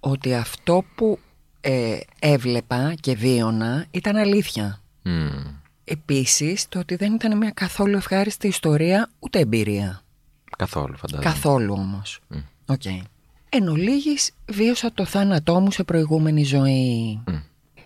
ότι 0.00 0.34
αυτό 0.34 0.84
που 0.94 1.18
ε, 1.68 1.98
έβλεπα 2.18 2.94
και 3.00 3.14
βίωνα 3.14 3.86
ήταν 3.90 4.16
αλήθεια. 4.16 4.80
Μμμ. 5.02 5.30
Επίσης 5.84 6.68
το 6.68 6.78
ότι 6.78 6.96
δεν 6.96 7.14
ήταν 7.14 7.36
μια 7.36 7.50
καθόλου 7.50 7.96
ευχάριστη 7.96 8.46
ιστορία 8.46 9.10
ούτε 9.18 9.38
εμπειρία. 9.38 10.02
Καθόλου 10.58 10.96
φαντάζομαι. 10.96 11.30
Καθόλου 11.30 11.74
όμως. 11.78 12.20
Μμ. 12.28 12.38
Οκ. 12.66 12.84
Εν 13.48 13.68
ολίγοις 13.68 14.30
βίωσα 14.46 14.92
το 14.92 15.04
θάνατό 15.04 15.60
μου 15.60 15.70
σε 15.70 15.84
προηγούμενη 15.84 16.44
ζωή. 16.44 17.20
Μμ. 17.26 17.34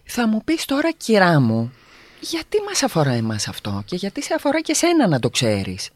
Θα 0.04 0.28
μου 0.28 0.44
πεις 0.44 0.64
τώρα 0.64 0.92
κυρά 0.92 1.40
μου, 1.40 1.72
γιατί 2.20 2.56
μας 2.68 2.82
αφορά 2.82 3.12
εμάς 3.12 3.48
αυτό 3.48 3.82
και 3.84 3.96
γιατί 3.96 4.22
σε 4.22 4.34
αφορά 4.34 4.60
και 4.60 4.74
σένα 4.74 5.08
να 5.08 5.18
το 5.18 5.30
ξέρεις; 5.30 5.90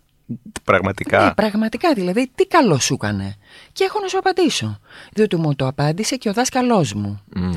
Πραγματικά. 0.65 1.25
Ναι, 1.25 1.35
πραγματικά 1.35 1.95
δηλαδή 1.95 2.31
τι 2.35 2.47
καλό 2.47 2.79
σου 2.79 2.95
έκανε. 2.95 3.35
Και 3.73 3.85
έχω 3.85 4.01
να 4.01 4.09
σου 4.09 4.19
απαντήσω. 4.19 4.79
Διότι 5.13 5.37
μου 5.37 5.55
το 5.55 5.67
απάντησε 5.67 6.17
και 6.17 6.29
ο 6.29 6.33
δάσκαλός 6.33 6.93
μου. 6.93 7.21
Μμ. 7.37 7.53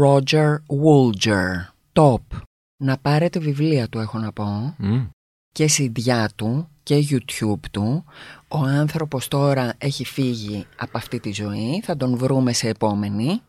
Roger 0.00 0.54
Woolger. 0.54 1.72
Top. 1.92 2.38
Να 2.76 2.98
πάρετε 2.98 3.38
βιβλία 3.38 3.88
του 3.88 3.98
έχω 3.98 4.18
να 4.18 4.32
πω. 4.32 4.74
Μμ. 4.78 5.06
Και 5.52 5.66
συντιά 5.68 6.30
του 6.36 6.68
και 6.82 7.06
YouTube 7.10 7.68
του. 7.70 8.04
Ο 8.48 8.58
άνθρωπος 8.58 9.28
τώρα 9.28 9.74
έχει 9.78 10.04
φύγει 10.04 10.66
από 10.76 10.98
αυτή 10.98 11.20
τη 11.20 11.32
ζωή. 11.32 11.80
Θα 11.84 11.96
τον 11.96 12.16
βρούμε 12.16 12.52
σε 12.52 12.68
επόμενη. 12.68 13.40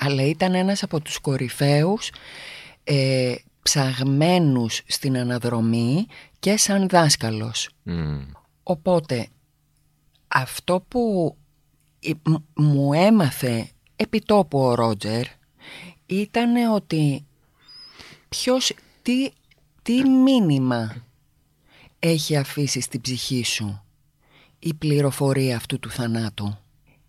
Αλλά 0.00 0.22
ήταν 0.22 0.54
ένας 0.54 0.82
από 0.82 1.00
τους 1.00 1.18
κορυφαίους 1.18 2.10
ε, 2.84 3.34
ψαγμένους 3.62 4.82
στην 4.86 5.16
αναδρομή 5.16 6.06
και 6.38 6.56
σαν 6.56 6.88
δάσκαλος. 6.88 7.68
Μμ. 7.82 8.18
Οπότε 8.62 9.28
αυτό 10.28 10.84
που 10.88 11.36
ε, 12.00 12.10
μ- 12.22 12.60
μου 12.62 12.92
έμαθε 12.92 13.68
επιτόπου 13.96 14.58
ο 14.58 14.74
Ρότζερ 14.74 15.24
ήταν 16.06 16.72
ότι 16.72 17.24
ποιος, 18.28 18.72
τι, 19.02 19.30
τι 19.82 20.08
μήνυμα 20.08 20.96
έχει 21.98 22.36
αφήσει 22.36 22.80
στην 22.80 23.00
ψυχή 23.00 23.44
σου 23.44 23.80
η 24.58 24.74
πληροφορία 24.74 25.56
αυτού 25.56 25.78
του 25.78 25.90
θανάτου. 25.90 26.56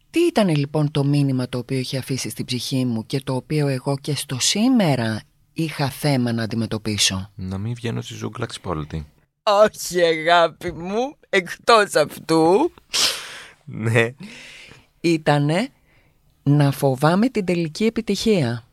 Τι 0.10 0.20
ήταν 0.20 0.50
λοιπόν 0.56 0.92
το 0.92 1.04
μήνυμα 1.04 1.50
το 1.50 1.58
οποίο 1.58 1.78
είχε 1.78 1.98
αφήσει 1.98 2.30
στην 2.30 2.46
ψυχή 2.46 2.86
μου 2.86 3.06
και 3.06 3.22
το 3.22 3.36
οποίο 3.36 3.68
εγώ 3.68 3.98
και 3.98 4.16
στο 4.16 4.40
σήμερα 4.40 5.22
είχα 5.54 5.90
θέμα 5.90 6.32
να 6.32 6.44
αντιμετωπίσω; 6.44 7.32
Να 7.36 7.58
μην 7.58 7.74
βγαίνω 7.74 8.02
στη 8.02 8.14
ζούγκλα 8.14 8.46
ξυπόλυτη. 8.46 9.06
Όχι 9.50 10.02
αγάπη 10.04 10.72
μου, 10.72 11.16
εκτός 11.30 11.96
αυτού 11.96 12.72
Ναι. 13.66 14.14
ήτανε 15.02 15.70
να 16.44 16.72
φοβάμαι 16.72 17.30
την 17.30 17.46
τελική 17.46 17.86
επιτυχία. 17.86 18.64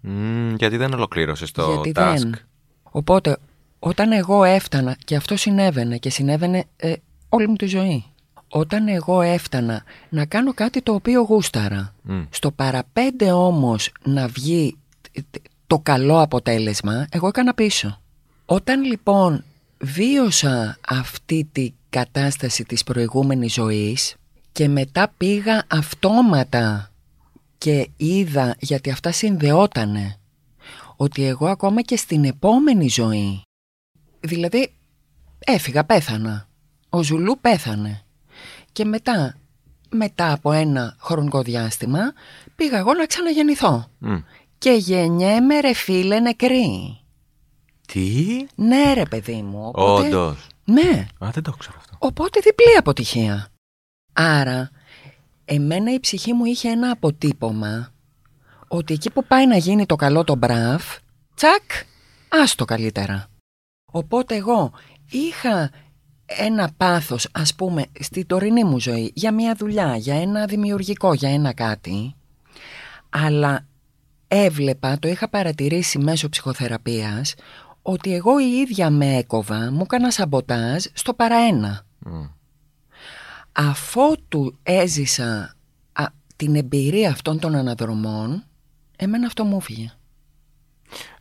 Μμ, 0.00 0.54
γιατί 0.54 0.76
δεν 0.76 0.92
ολοκλήρωσες 0.94 1.50
το 1.50 1.72
γιατί 1.72 1.92
task; 1.94 2.14
δεν. 2.18 2.34
Οπότε 2.82 3.36
όταν 3.78 4.12
εγώ 4.12 4.44
έφτανα 4.44 4.96
και 5.04 5.16
αυτό 5.16 5.36
συνέβαινε 5.36 5.96
και 5.98 6.10
συνέβαινε 6.10 6.64
ε, 6.76 6.92
όλη 7.28 7.48
μου 7.48 7.56
τη 7.56 7.66
ζωή. 7.66 8.04
Όταν 8.48 8.88
εγώ 8.88 9.20
έφτανα 9.20 9.82
να 10.08 10.24
κάνω 10.26 10.54
κάτι 10.54 10.82
το 10.82 10.94
οποίο 10.94 11.20
γούσταρα 11.22 11.94
Μμ. 12.02 12.22
στο 12.30 12.50
παραπέντε 12.50 13.32
όμως 13.32 13.92
να 14.04 14.26
βγει 14.28 14.76
το 15.66 15.78
καλό 15.78 16.20
αποτέλεσμα, 16.20 17.06
εγώ 17.10 17.26
έκανα 17.28 17.54
πίσω. 17.54 18.01
Όταν 18.46 18.82
λοιπόν 18.82 19.44
βίωσα 19.78 20.78
αυτή 20.88 21.48
τη 21.52 21.72
κατάσταση 21.90 22.64
της 22.64 22.84
προηγούμενης 22.84 23.52
ζωής 23.52 24.14
και 24.52 24.68
μετά 24.68 25.12
πήγα 25.16 25.64
αυτόματα 25.70 26.90
και 27.58 27.88
είδα, 27.96 28.56
γιατί 28.58 28.90
αυτά 28.90 29.12
συνδεότανε, 29.12 30.16
ότι 30.96 31.24
εγώ 31.24 31.46
ακόμα 31.46 31.82
και 31.82 31.96
στην 31.96 32.24
επόμενη 32.24 32.88
ζωή, 32.88 33.42
δηλαδή 34.20 34.74
έφυγα, 35.38 35.84
πέθανα, 35.84 36.48
ο 36.88 37.02
Ζουλού 37.02 37.38
πέθανε 37.40 38.02
και 38.72 38.84
μετά, 38.84 39.36
μετά 39.90 40.32
από 40.32 40.52
ένα 40.52 40.96
χρονικό 40.98 41.42
διάστημα, 41.42 42.12
πήγα 42.56 42.78
εγώ 42.78 42.94
να 42.94 43.06
ξαναγεννηθώ. 43.06 43.86
Μμ. 43.98 44.16
Και 44.58 44.70
γεννιέμαι 44.70 45.60
ρε 45.60 45.72
φίλε 45.72 46.20
νεκρή. 46.20 47.01
Τι; 47.92 48.46
Ναι 48.54 48.92
ρε 48.94 49.04
παιδί 49.04 49.42
μου. 49.42 49.68
Οπότε... 49.68 50.06
Όντως. 50.06 50.46
Ναι. 50.64 51.06
Α, 51.18 51.28
δεν 51.32 51.42
το 51.42 51.52
ξέρω 51.52 51.76
αυτό. 51.78 51.96
Οπότε 51.98 52.40
διπλή 52.40 52.76
αποτυχία. 52.78 53.48
Άρα, 54.12 54.70
εμένα 55.44 55.92
η 55.92 56.00
ψυχή 56.00 56.32
μου 56.32 56.44
είχε 56.44 56.68
ένα 56.68 56.90
αποτύπωμα 56.90 57.92
ότι 58.68 58.94
εκεί 58.94 59.10
που 59.10 59.24
πάει 59.24 59.46
να 59.46 59.56
γίνει 59.56 59.86
το 59.86 59.96
καλό 59.96 60.24
το 60.24 60.36
μπραφ, 60.36 60.98
τσακ, 61.34 61.62
άστο 62.28 62.64
καλύτερα. 62.64 63.26
Οπότε 63.92 64.34
εγώ 64.34 64.72
είχα 65.10 65.70
ένα 66.26 66.70
πάθος, 66.76 67.28
ας 67.32 67.54
πούμε, 67.54 67.84
στη 68.00 68.24
τωρινή 68.24 68.64
μου 68.64 68.80
ζωή, 68.80 69.12
για 69.14 69.32
μια 69.32 69.54
δουλειά, 69.54 69.96
για 69.96 70.20
ένα 70.20 70.46
δημιουργικό, 70.46 71.14
για 71.14 71.30
ένα 71.30 71.52
κάτι, 71.52 72.14
αλλά 73.10 73.66
έβλεπα, 74.28 74.98
το 74.98 75.08
είχα 75.08 75.28
παρατηρήσει 75.28 75.98
μέσω 75.98 76.28
ψυχοθεραπείας, 76.28 77.34
ότι 77.82 78.14
εγώ 78.14 78.40
η 78.40 78.50
ίδια 78.50 78.90
με 78.90 79.16
έκοβα, 79.16 79.70
μου 79.70 79.80
έκανα 79.82 80.10
σαμποτάζ 80.10 80.84
στο 80.92 81.14
παραένα. 81.14 81.86
Μμ. 81.98 82.24
Αφότου 83.52 84.58
έζησα 84.62 85.56
α, 85.92 86.04
την 86.36 86.56
εμπειρία 86.56 87.10
αυτών 87.10 87.38
των 87.38 87.54
αναδρομών, 87.54 88.44
εμένα 88.96 89.26
αυτό 89.26 89.44
μου 89.44 89.56
έφυγε. 89.56 89.92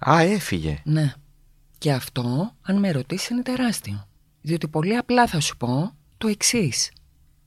Α, 0.09 0.21
έφυγε. 0.21 0.81
Ναι. 0.83 1.13
Και 1.77 1.91
αυτό, 1.91 2.55
αν 2.61 2.79
με 2.79 2.91
ρωτήσεις, 2.91 3.29
είναι 3.29 3.41
τεράστιο. 3.41 4.07
Διότι 4.41 4.67
πολύ 4.67 4.97
απλά 4.97 5.27
θα 5.27 5.39
σου 5.39 5.57
πω 5.57 5.91
το 6.17 6.27
εξής. 6.27 6.91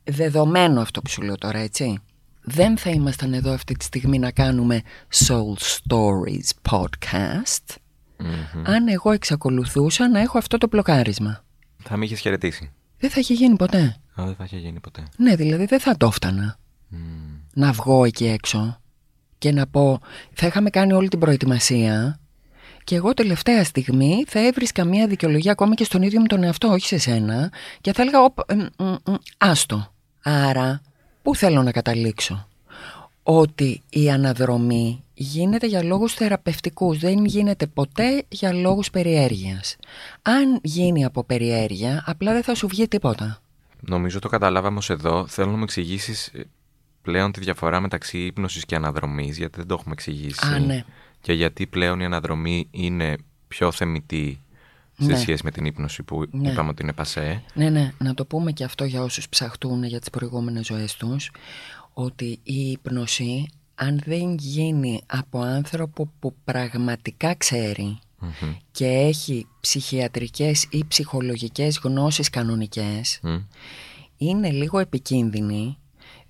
Δεδομένο 0.05 0.81
αυτό 0.81 1.01
που 1.03 1.11
σου 1.11 1.23
λέω 1.23 1.39
τώρα, 1.39 1.59
έτσι. 1.59 1.99
Δεν 2.41 2.79
θα 2.79 2.91
ήμασταν 2.91 3.33
εδώ 3.33 3.53
αυτή 3.53 3.75
τη 3.75 3.85
στιγμή 3.85 4.19
να 4.19 4.31
κάνουμε 4.31 4.83
Soul 5.27 5.55
Stories 5.57 6.71
podcast 6.71 7.77
Μμμ. 8.19 8.63
αν 8.67 8.89
εγώ 8.89 9.11
εξακολουθούσα 9.13 10.09
να 10.09 10.21
έχω 10.21 10.39
αυτό 10.39 10.59
το 10.59 10.67
μπλοκάρισμα. 10.71 11.45
Θα 11.83 11.97
με 11.97 12.05
είχες 12.05 12.21
χαιρετήσει. 12.21 12.73
Δεν 12.99 13.11
θα 13.11 13.21
είχε 13.21 13.35
γίνει 13.35 13.57
ποτέ. 13.57 13.97
Α, 14.15 14.25
δεν 14.25 14.35
θα 14.35 14.45
είχε 14.45 14.57
γίνει 14.57 14.81
ποτέ. 14.81 15.03
Ναι, 15.17 15.37
δηλαδή 15.37 15.65
δεν 15.65 15.81
θα 15.81 15.97
το 15.97 16.07
έφτανα 16.07 16.57
Μμ. 16.89 16.99
να 17.55 17.73
βγω 17.73 18.05
εκεί 18.05 18.27
έξω 18.27 18.81
και 19.39 19.53
να 19.53 19.67
πω 19.67 20.01
θα 20.33 20.47
είχαμε 20.47 20.71
κάνει 20.71 20.93
όλη 20.93 21.09
την 21.09 21.19
προετοιμασία 21.19 22.19
και 22.85 22.95
εγώ 22.95 23.15
τελευταία 23.15 23.65
στιγμή 23.65 24.25
θα 24.27 24.47
έβρισκα 24.47 24.85
μια 24.85 25.07
δικαιολογία 25.07 25.53
ακόμα 25.53 25.75
και 25.75 25.85
στον 25.85 26.03
ίδιο 26.03 26.21
μου 26.21 26.27
τον 26.27 26.43
εαυτό, 26.43 26.69
όχι 26.69 26.87
σε 26.87 26.99
σένα 26.99 27.53
και 27.81 27.93
θα 27.93 28.03
έλεγα 28.03 28.23
«Οπ, 28.23 28.39
εμ, 28.47 28.59
εμ, 28.59 28.95
εμ, 29.07 29.15
άστο. 29.39 29.93
Άρα, 30.23 30.81
πού 31.23 31.35
θέλω 31.35 31.63
να 31.63 31.73
καταλήξω; 31.73 32.49
Ότι 33.23 33.83
η 33.91 34.11
αναδρομή 34.11 35.04
γίνεται 35.15 35.67
για 35.67 35.83
λόγους 35.83 36.15
θεραπευτικούς, 36.15 36.99
δεν 36.99 37.25
γίνεται 37.25 37.67
ποτέ 37.67 38.25
για 38.29 38.53
λόγους 38.53 38.91
περιέργειας. 38.91 39.77
Αν 40.23 40.59
γίνει 40.63 41.05
από 41.05 41.25
περιέργεια, 41.25 42.03
απλά 42.07 42.33
δεν 42.33 42.43
θα 42.43 42.55
σου 42.55 42.67
βγει 42.69 42.89
τίποτα. 42.89 43.39
Νομίζω 43.81 44.19
το 44.19 44.29
καταλάβαμε 44.29 44.79
ως 44.79 44.91
εδώ. 44.91 45.27
Θέλω 45.27 45.51
να 45.51 45.57
μου 45.57 45.63
εξηγήσεις 45.63 46.31
πλέον 47.03 47.33
τη 47.33 47.41
διαφορά 47.41 47.81
μεταξύ 47.81 48.19
ύπνωσης 48.19 48.65
και 48.65 48.75
αναδρομής, 48.75 49.37
γιατί 49.37 49.57
δεν 49.59 49.67
το 49.67 49.75
έχουμε 49.75 49.93
εξηγήσει. 49.93 50.47
Α, 50.47 50.59
ναι. 50.59 50.85
Και 51.21 51.33
γιατί 51.33 51.67
πλέον 51.67 52.01
η 52.01 52.05
αναδρομή 52.05 52.69
είναι 52.71 53.17
πιο 53.49 53.73
θεμητή 53.73 54.41
σε 54.99 55.07
Ναι. 55.07 55.17
σχέση 55.17 55.45
με 55.45 55.51
την 55.51 55.65
ύπνωση 55.65 56.03
που 56.03 56.25
Ναι. 56.31 56.51
είπαμε 56.51 56.69
ότι 56.69 56.83
είναι 56.83 56.93
πασέ. 56.93 57.43
Ναι, 57.55 57.71
ναι, 57.71 57.93
να 57.99 58.15
το 58.15 58.25
πούμε 58.25 58.53
και 58.53 58.65
αυτό 58.65 58.85
για 58.85 59.03
όσους 59.03 59.29
ψαχτούν 59.29 59.85
για 59.85 60.01
τις 60.01 60.11
προηγούμενες 60.11 60.67
ζωές 60.67 60.97
τους, 60.97 61.31
ότι 61.93 62.39
η 62.43 62.71
ύπνωση, 62.71 63.49
αν 63.75 64.03
δεν 64.07 64.35
γίνει 64.35 65.01
από 65.07 65.41
άνθρωπο 65.41 66.13
που 66.19 66.35
πραγματικά 66.45 67.35
ξέρει 67.35 67.99
Μμμ. 68.19 68.55
και 68.71 68.87
έχει 68.87 69.47
ψυχιατρικές 69.61 70.67
ή 70.71 70.85
ψυχολογικές 70.89 71.81
γνώσεις 71.83 72.31
κανονικές, 72.31 73.19
Μμ. 73.23 73.37
είναι 74.17 74.51
λίγο 74.51 74.79
επικίνδυνη, 74.79 75.79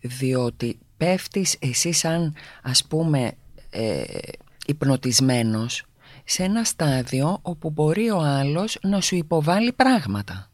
διότι 0.00 0.78
πέφτεις 0.96 1.56
εσύ 1.58 1.92
σαν, 1.92 2.34
ας 2.62 2.84
πούμε, 2.84 3.32
ε, 3.70 4.02
υπνοτισμένος 4.66 5.84
σε 6.24 6.42
ένα 6.42 6.64
στάδιο 6.64 7.38
όπου 7.42 7.70
μπορεί 7.70 8.10
ο 8.10 8.20
άλλος 8.20 8.78
να 8.82 9.00
σου 9.00 9.16
υποβάλει 9.16 9.72
πράγματα. 9.72 10.50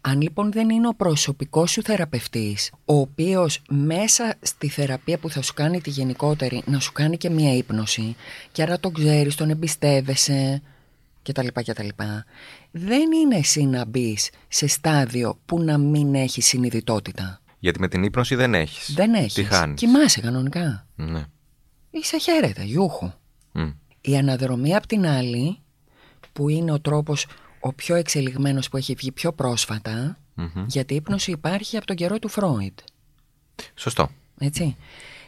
Αν 0.00 0.20
λοιπόν 0.20 0.52
δεν 0.52 0.70
είναι 0.70 0.88
ο 0.88 0.94
προσωπικός 0.94 1.70
σου 1.70 1.82
θεραπευτής, 1.82 2.72
ο 2.84 2.94
οποίος 2.94 3.62
μέσα 3.70 4.34
στη 4.40 4.68
θεραπεία 4.68 5.18
που 5.18 5.30
θα 5.30 5.42
σου 5.42 5.54
κάνει 5.54 5.80
τη 5.80 5.90
γενικότερη, 5.90 6.62
να 6.66 6.80
σου 6.80 6.92
κάνει 6.92 7.16
και 7.16 7.30
μία 7.30 7.54
ύπνωση, 7.54 8.16
και 8.52 8.62
άρα 8.62 8.80
τον 8.80 8.92
ξέρεις, 8.92 9.34
τον 9.34 9.50
εμπιστεύεσαι, 9.50 10.62
κτλ. 11.22 11.46
κτλ. 11.52 11.88
Δεν 12.70 13.12
είναι 13.12 13.36
εσύ 13.36 13.64
να 13.64 13.84
μπεις 13.84 14.30
σε 14.48 14.66
στάδιο 14.66 15.38
που 15.46 15.62
να 15.62 15.78
μην 15.78 16.14
έχεις 16.14 16.46
συνειδητότητα. 16.46 17.40
Γιατί 17.58 17.80
με 17.80 17.88
την 17.88 18.02
ύπνωση 18.02 18.34
δεν 18.34 18.54
έχεις. 18.54 18.94
Δεν 18.94 19.14
έχεις. 19.14 19.34
Τι 19.34 19.44
χάνεις. 19.44 19.80
Κοιμάσαι 19.80 20.20
κανονικά. 20.20 20.86
Ναι. 20.96 21.24
Είσαι 21.90 22.18
χαίρεται, 22.18 22.62
γιούχου. 22.62 23.10
Μμ. 23.52 23.70
Η 24.00 24.16
αναδρομή 24.16 24.74
απ' 24.74 24.86
την 24.86 25.06
άλλη, 25.06 25.58
που 26.32 26.48
είναι 26.48 26.72
ο 26.72 26.80
τρόπος 26.80 27.26
ο 27.60 27.72
πιο 27.72 27.94
εξελιγμένος 27.94 28.68
που 28.68 28.76
έχει 28.76 28.94
βγει 28.94 29.12
πιο 29.12 29.32
πρόσφατα, 29.32 30.18
Μμμ. 30.34 30.64
γιατί 30.66 30.92
η 30.92 30.96
ύπνωση 30.96 31.30
υπάρχει 31.30 31.76
από 31.76 31.86
τον 31.86 31.96
καιρό 31.96 32.18
του 32.18 32.28
Φρόιντ. 32.28 32.78
Σωστό. 33.74 34.10
Έτσι. 34.38 34.76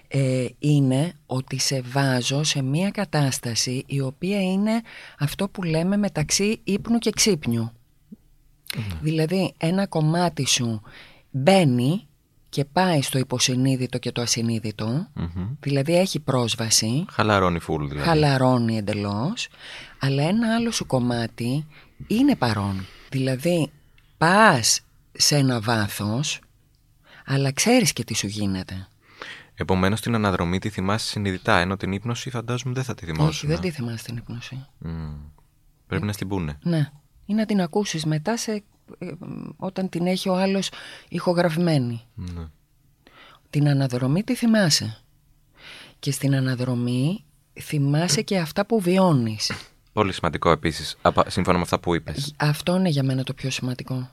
Ε, 0.08 0.46
είναι 0.58 1.12
ότι 1.26 1.58
σε 1.58 1.80
βάζω 1.80 2.42
σε 2.42 2.62
μια 2.62 2.90
κατάσταση 2.90 3.82
η 3.86 4.00
οποία 4.00 4.42
είναι 4.42 4.80
αυτό 5.18 5.48
που 5.48 5.62
λέμε 5.62 5.96
μεταξύ 5.96 6.60
ύπνου 6.64 6.98
και 6.98 7.10
ξύπνιου. 7.10 7.70
Δηλαδή 9.00 9.54
ένα 9.58 9.86
κομμάτι 9.86 10.46
σου 10.46 10.82
μπαίνει 11.30 12.06
και 12.48 12.64
πάει 12.64 13.02
στο 13.02 13.18
υποσυνείδητο 13.18 13.98
και 13.98 14.12
το 14.12 14.20
ασυνείδητο, 14.20 15.06
Μμμ. 15.14 15.48
δηλαδή 15.60 15.96
έχει 15.96 16.20
πρόσβαση, 16.20 17.04
Χαλαρώνει 17.10 17.58
φουλ 17.58 17.86
δηλαδή. 17.88 18.08
χαλαρώνει 18.08 18.76
εντελώς, 18.76 19.48
αλλά 19.98 20.22
ένα 20.22 20.54
άλλο 20.54 20.70
σου 20.70 20.86
κομμάτι 20.86 21.66
είναι 22.06 22.36
παρόν. 22.36 22.86
Δηλαδή 23.10 23.70
πας 24.18 24.80
σε 25.12 25.36
ένα 25.36 25.60
βάθος, 25.60 26.40
αλλά 27.24 27.52
ξέρεις 27.52 27.92
και 27.92 28.04
τι 28.04 28.14
σου 28.14 28.26
γίνεται. 28.26 28.86
Επομένως 29.54 30.00
την 30.00 30.14
αναδρομή 30.14 30.58
τη 30.58 30.68
θυμάσαι 30.68 31.06
συνειδητά, 31.06 31.58
ενώ 31.58 31.76
την 31.76 31.92
ύπνωση 31.92 32.30
φαντάζομαι 32.30 32.74
δεν 32.74 32.84
θα 32.84 32.94
τη 32.94 33.04
θυμάσαι. 33.04 33.28
Όχι, 33.28 33.46
δεν 33.46 33.60
τη 33.60 33.70
θυμάσαι 33.70 34.04
την 34.04 34.16
ύπνωση. 34.16 34.66
Πρέπει 35.86 36.06
να 36.06 36.12
στην 36.12 36.28
πούνε. 36.28 36.58
Ναι. 36.62 36.90
Ή 37.26 37.34
να 37.34 37.46
την 37.46 37.60
ακούσεις 37.60 38.04
μετά 38.04 38.36
σε, 38.36 38.52
ε, 38.98 39.12
όταν 39.56 39.88
την 39.88 40.06
έχει 40.06 40.28
ο 40.28 40.34
άλλος 40.34 40.70
ηχογραφημένη. 41.08 42.02
Ναι. 42.14 42.48
Την 43.50 43.68
αναδρομή 43.68 44.22
τη 44.22 44.34
θυμάσαι. 44.34 45.02
Και 45.98 46.10
στην 46.10 46.34
αναδρομή 46.34 47.24
θυμάσαι 47.60 48.22
και 48.22 48.38
αυτά 48.38 48.66
που 48.66 48.80
βιώνεις. 48.80 49.52
Πολύ 49.92 50.12
σημαντικό 50.12 50.50
επίσης, 50.50 50.96
σύμφωνα 51.26 51.56
με 51.56 51.62
αυτά 51.62 51.80
που 51.80 51.94
είπες. 51.94 52.34
Αυτό 52.36 52.76
είναι 52.76 52.88
για 52.88 53.02
μένα 53.02 53.22
το 53.22 53.34
πιο 53.34 53.50
σημαντικό. 53.50 54.10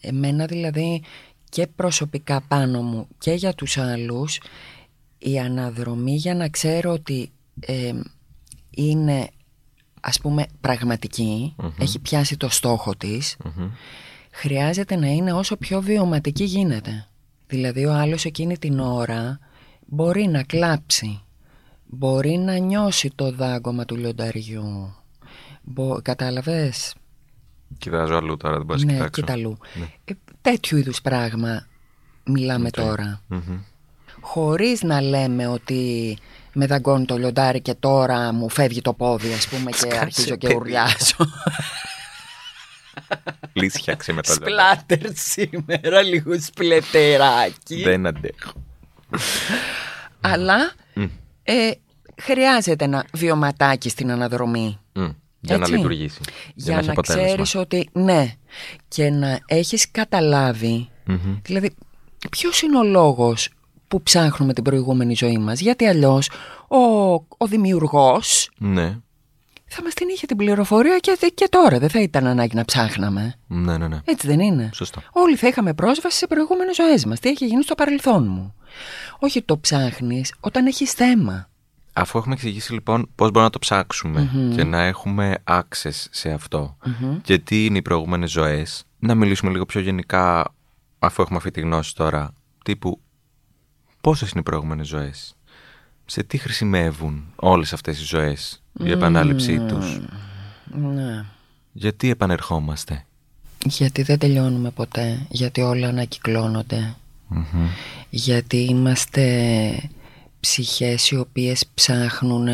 Εμένα 0.00 0.46
δηλαδή 0.46 1.02
και 1.48 1.66
προσωπικά 1.66 2.40
πάνω 2.40 2.82
μου 2.82 3.08
και 3.18 3.32
για 3.32 3.54
τους 3.54 3.78
άλλους 3.78 4.40
η 5.18 5.38
αναδρομή 5.38 6.14
για 6.14 6.34
να 6.34 6.48
ξέρω 6.48 6.92
ότι 6.92 7.32
ε, 7.60 7.92
είναι 8.70 9.28
ας 10.00 10.20
πούμε 10.20 10.46
πραγματική, 10.60 11.54
έχει 11.78 11.98
πιάσει 11.98 12.36
το 12.36 12.48
στόχο 12.48 12.94
της, 12.96 13.36
χρειάζεται 14.32 14.96
να 14.96 15.06
είναι 15.06 15.32
όσο 15.32 15.56
πιο 15.56 15.80
βιωματική 15.80 16.44
γίνεται. 16.44 17.06
Δηλαδή 17.46 17.84
ο 17.84 17.92
άλλος 17.92 18.24
εκείνη 18.24 18.58
την 18.58 18.78
ώρα 18.78 19.38
μπορεί 19.86 20.26
να 20.26 20.42
κλάψει, 20.42 21.20
μπορεί 21.88 22.36
να 22.36 22.56
νιώσει 22.56 23.12
το 23.14 23.32
δάγκωμα 23.32 23.84
του 23.84 23.96
λιονταριού. 23.96 24.94
Μπο... 25.62 26.02
Κατάλαβες, 26.02 26.94
Κοιτάζω 27.78 28.16
αλλού 28.16 28.36
τώρα, 28.36 28.56
δεν 28.56 28.64
μπορώ 28.66 28.78
να 28.78 28.84
ναι, 28.84 28.92
κοιτάξω. 28.92 29.20
κοίτα 29.20 29.32
αλλού. 29.32 29.58
Ε, 30.04 30.12
τέτοιου 30.40 30.76
είδους 30.76 31.00
πράγμα 31.00 31.66
μιλάμε 32.24 32.70
τώρα. 32.70 33.22
Μμμ. 33.26 33.60
Χωρίς 34.20 34.82
να 34.82 35.00
λέμε 35.00 35.46
ότι 35.46 36.18
με 36.52 36.66
δαγκώνει 36.66 37.04
το 37.04 37.16
λιοντάρι 37.16 37.60
και 37.60 37.74
τώρα 37.74 38.32
μου 38.32 38.48
φεύγει 38.48 38.80
το 38.80 38.92
πόδι 38.92 39.32
ας 39.32 39.48
πούμε 39.48 39.70
και 39.70 39.96
αρχίζω 39.98 40.36
και 40.36 40.46
παιδί. 40.46 40.58
ουρλιάζω. 40.58 41.16
Λύσιαξε 43.52 44.12
με 44.12 44.22
το 44.22 44.34
λόγο. 44.40 44.50
Σπλάτερ 44.50 45.14
σήμερα, 45.14 46.02
λίγο 46.02 46.40
σπλετεράκι. 46.40 47.82
Δεν 47.82 48.06
αντέχω. 48.06 48.52
Αλλά 50.20 50.72
ε, 51.52 51.70
χρειάζεται 52.22 52.84
ένα 52.84 53.04
βιωματάκι 53.12 53.88
στην 53.88 54.10
αναδρομή. 54.10 54.78
Μμ. 54.92 55.08
Για 55.40 55.56
να 55.56 55.62
Έτσι. 55.62 55.72
λειτουργήσει. 55.76 56.20
Για, 56.54 56.76
έχει 56.76 56.86
να 56.86 56.92
αποτέλεσμα. 56.92 57.26
ξέρεις 57.26 57.54
ότι 57.54 57.88
ναι 57.92 58.32
και 58.88 59.10
να 59.10 59.38
έχεις 59.46 59.90
καταλάβει 59.90 60.88
Μμμ. 61.06 61.36
Δηλαδή 61.42 61.74
ποιος 62.30 62.60
είναι 62.62 62.78
ο 62.78 62.82
λόγος 62.84 63.48
που 63.88 64.02
ψάχνουμε 64.02 64.52
την 64.52 64.64
προηγούμενη 64.64 65.14
ζωή 65.14 65.38
μας 65.38 65.60
Γιατί 65.60 65.86
αλλιώς 65.86 66.30
ο, 66.68 66.78
ο 67.14 67.46
δημιουργός 67.48 68.50
Ναι. 68.58 68.96
Θα 69.68 69.82
μας 69.82 69.94
την 69.94 70.08
είχε 70.08 70.26
την 70.26 70.36
πληροφορία 70.36 70.98
και, 70.98 71.32
και 71.34 71.46
τώρα. 71.50 71.78
Δεν 71.78 71.90
θα 71.90 72.00
ήταν 72.00 72.26
ανάγκη 72.26 72.54
να 72.54 72.64
ψάχναμε. 72.64 73.34
Ναι, 73.46 73.78
ναι, 73.78 73.88
ναι. 73.88 74.00
Έτσι 74.04 74.26
δεν 74.26 74.40
είναι. 74.40 74.70
Σωστό. 74.72 75.02
Όλοι 75.12 75.36
θα 75.36 75.48
είχαμε 75.48 75.74
πρόσβαση 75.74 76.18
σε 76.18 76.26
προηγούμενες 76.26 76.76
ζωές 76.76 77.04
μας. 77.04 77.20
Τι 77.20 77.28
έχει 77.28 77.46
γίνει 77.46 77.62
στο 77.62 77.74
παρελθόν 77.74 78.26
μου. 78.26 78.54
Όχι 79.18 79.42
το 79.42 79.58
ψάχνεις 79.58 80.34
όταν 80.40 80.66
έχεις 80.66 80.92
θέμα. 80.92 81.48
Αφού 81.92 82.18
έχουμε 82.18 82.34
εξηγήσει 82.34 82.72
λοιπόν 82.72 83.00
πώς 83.14 83.26
μπορούμε 83.26 83.42
να 83.42 83.50
το 83.50 83.58
ψαξουμε 83.58 84.30
και 84.54 84.64
να 84.64 84.82
έχουμε 84.82 85.34
access 85.44 86.06
σε 86.10 86.30
αυτό 86.30 86.76
και 87.22 87.38
τι 87.38 87.64
είναι 87.64 87.78
οι 87.78 87.82
προηγούμενες 87.82 88.30
ζωές, 88.30 88.84
να 88.98 89.14
μιλήσουμε 89.14 89.50
λίγο 89.50 89.66
πιο 89.66 89.80
γενικά 89.80 90.54
αφού 90.98 91.22
έχουμε 91.22 91.36
αυτή 91.36 91.50
τη 91.50 91.60
γνώση 91.60 91.94
τώρα, 91.94 92.34
τύπου 92.64 93.00
πόσες 94.00 94.30
είναι 94.30 94.40
οι 94.40 94.42
προηγούμενες 94.42 94.86
ζωές, 94.86 95.36
σε 96.04 96.22
τι 96.22 96.38
χρησιμεύουν 96.38 97.32
όλες 97.36 97.72
αυτές 97.72 98.00
οι 98.00 98.04
ζωές, 98.04 98.62
η 98.84 98.90
επανάληψή 98.90 99.58
τους, 99.58 100.00
Ναι 100.94 101.24
γιατί 101.78 102.10
επανερχόμαστε; 102.10 103.04
Γιατί 103.64 104.02
δεν 104.02 104.18
τελειώνουμε 104.18 104.70
ποτέ 104.70 105.26
Γιατί 105.28 105.60
όλα 105.60 105.88
ανακυκλώνονται 105.88 106.94
Γιατί 108.10 108.56
είμαστε 108.56 109.90
ψυχές 110.40 111.10
οι 111.10 111.16
οποίες 111.16 111.66
ψάχνουν 111.74 112.48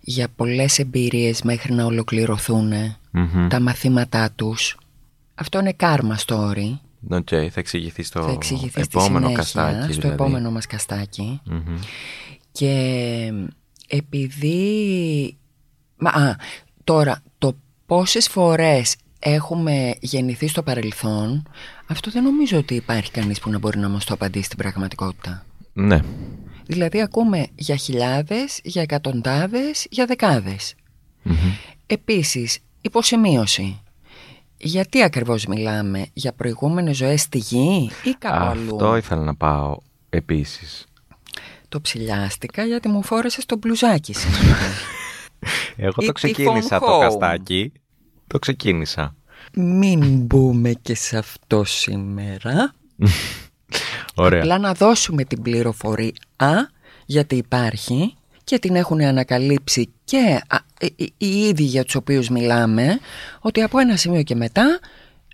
για 0.00 0.28
πολλές 0.36 0.78
εμπειρίες 0.78 1.42
μέχρι 1.42 1.72
να 1.72 1.84
ολοκληρωθούν 1.84 2.72
Μμμ. 3.10 3.48
τα 3.48 3.60
μαθήματά 3.60 4.30
τους. 4.36 4.76
Αυτό 5.34 5.58
είναι 5.58 5.76
karma 5.80 6.16
story. 6.26 6.78
Οκ, 7.10 7.28
θα 7.28 7.60
εξηγηθεί 7.60 8.02
στο 8.02 8.22
Θα 8.22 8.30
εξηγηθεί 8.30 8.82
στη 8.82 8.98
επόμενο 8.98 9.18
συνέχεια, 9.18 9.36
καστάκι. 9.36 9.92
στο 9.92 10.00
δηλαδή. 10.00 10.08
επόμενο 10.22 10.50
μας 10.50 10.66
καστάκι. 10.66 11.40
Μμμ. 11.44 11.78
Και 12.52 13.32
επειδή... 13.88 15.36
Μα, 15.98 16.10
α, 16.10 16.36
τώρα, 16.84 17.22
το 17.38 17.56
πόσες 17.86 18.28
φορές 18.28 18.96
έχουμε 19.18 19.94
γεννηθεί 20.00 20.48
στο 20.48 20.62
παρελθόν, 20.62 21.48
αυτό 21.86 22.10
δεν 22.10 22.22
νομίζω 22.22 22.58
ότι 22.58 22.74
υπάρχει 22.74 23.10
κανείς 23.10 23.40
που 23.40 23.50
να 23.50 23.58
μπορεί 23.58 23.78
να 23.78 23.88
μας 23.88 24.04
το 24.04 24.14
απαντήσει 24.14 24.44
στην 24.44 24.58
πραγματικότητα. 24.58 25.44
Ναι. 25.72 26.00
Δηλαδή 26.66 27.00
ακούμε 27.00 27.46
για 27.54 27.76
χιλιάδες, 27.76 28.60
για 28.62 28.82
εκατοντάδες, 28.82 29.86
για 29.90 30.06
δεκάδες. 30.06 30.74
Μμμ. 31.22 31.36
Επίσης, 31.86 32.58
υποσημείωση. 32.80 33.80
Γιατί 34.56 35.02
ακριβώς 35.02 35.46
μιλάμε, 35.46 36.06
για 36.12 36.32
προηγούμενες 36.32 36.96
ζωές 36.96 37.20
στη 37.20 37.38
γη 37.38 37.90
ή 38.04 38.10
κάπου 38.18 38.44
αλλού; 38.44 38.74
Αυτό 38.74 38.96
ήθελα 38.96 39.22
να 39.22 39.34
πάω 39.34 39.76
επίσης. 40.10 40.86
Το 41.68 41.80
ψηλιάστηκα 41.80 42.64
γιατί 42.64 42.88
μου 42.88 43.02
φόρεσες 43.02 43.46
το 43.46 43.56
μπλουζάκι 43.56 44.12
σήμερα. 44.20 44.56
Εγώ 45.76 45.92
Ή 46.02 46.06
το 46.06 46.12
τη 46.12 46.12
ξεκίνησα 46.12 46.76
from 46.76 46.80
το 46.86 46.96
home. 46.96 47.00
καστάκι. 47.00 47.72
Το 48.26 48.38
ξεκίνησα. 48.38 49.16
Μην 49.54 50.20
μπούμε 50.20 50.72
και 50.82 50.94
σε 50.94 51.18
αυτό 51.18 51.64
σήμερα. 51.64 52.72
Ωραία. 54.14 54.40
Απλά 54.40 54.58
να 54.58 54.72
δώσουμε 54.74 55.24
την 55.24 55.42
πληροφορία 55.42 56.12
γιατί 57.06 57.36
υπάρχει 57.36 58.14
και 58.44 58.58
την 58.58 58.74
έχουν 58.76 59.00
ανακαλύψει 59.00 59.92
και 60.04 60.40
α, 60.48 60.56
οι- 60.80 60.92
οι- 60.96 61.12
οι 61.18 61.26
ίδιοι 61.42 61.62
για 61.62 61.84
τους 61.84 61.94
οποίους 61.94 62.28
μιλάμε 62.28 62.98
ότι 63.40 63.62
από 63.62 63.78
ένα 63.78 63.96
σημείο 63.96 64.22
και 64.22 64.34
μετά 64.34 64.78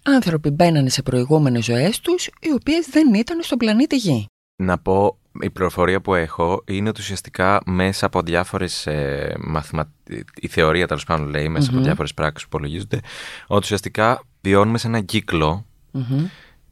άνθρωποι 0.03 0.51
μπαίνανε 0.51 0.89
σε 0.89 1.03
προηγούμενες 1.03 1.65
ζωές 1.65 2.01
τους 2.01 2.27
οι 2.27 2.53
οποίες 2.55 2.87
δεν 2.91 3.15
ήταν 3.15 3.43
στον 3.43 3.59
πλανήτη 3.59 3.97
Γη. 3.97 4.27
Να 4.57 4.79
πω, 4.79 5.19
η 5.41 5.51
πληροφορία 5.51 6.01
που 6.01 6.15
έχω 6.15 6.63
είναι 6.67 6.89
ότι 6.89 7.01
ουσιαστικά 7.01 7.61
μέσα 7.67 8.07
από 8.07 8.23
διάφορες 8.23 8.87
ε, 8.87 9.35
μαθημα... 9.41 9.91
η 10.35 10.49
θεωρία 10.49 10.87
τέλος 10.87 11.05
πάντων 11.05 11.29
λέει 11.29 11.49
μέσα 11.49 11.71
από 11.71 11.81
διάφορες 11.81 12.15
πράξεις 12.15 12.49
που 12.49 12.57
υπολογίζονται 12.57 13.01
ότι 13.47 13.61
ουσιαστικά 13.65 14.23
βιώνουμε 14.41 14.79
σε 14.79 14.87
έναν 14.87 15.05
κύκλο 15.05 15.67
Μμμ. 15.91 16.27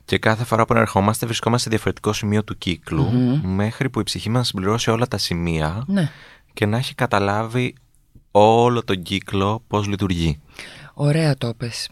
και 0.05 0.19
κάθε 0.19 0.45
φορά 0.45 0.65
που 0.65 0.75
ερχόμαστε 0.75 1.27
βρισκόμαστε 1.27 1.63
σε 1.63 1.71
διαφορετικό 1.71 2.13
σημείο 2.13 2.45
του 2.45 2.59
κυκλου 2.59 3.11
μέχρι 3.43 3.91
που 3.91 4.01
η 4.01 4.03
ψυχή 4.03 4.31
μας 4.31 4.47
συμπληρώσει 4.47 4.91
όλα 4.91 5.07
τα 5.09 5.19
σημεία 5.19 5.85
Ναι. 5.87 6.11
και 6.53 6.67
να 6.67 6.77
έχει 6.77 6.95
καταλάβει 6.95 7.75
όλο 8.31 8.85
τον 8.85 9.03
κύκλο 9.03 9.63
πώς 9.67 9.87
λειτουργεί. 9.87 10.41
Ωραία 10.95 11.37
το 11.37 11.55
πες. 11.57 11.89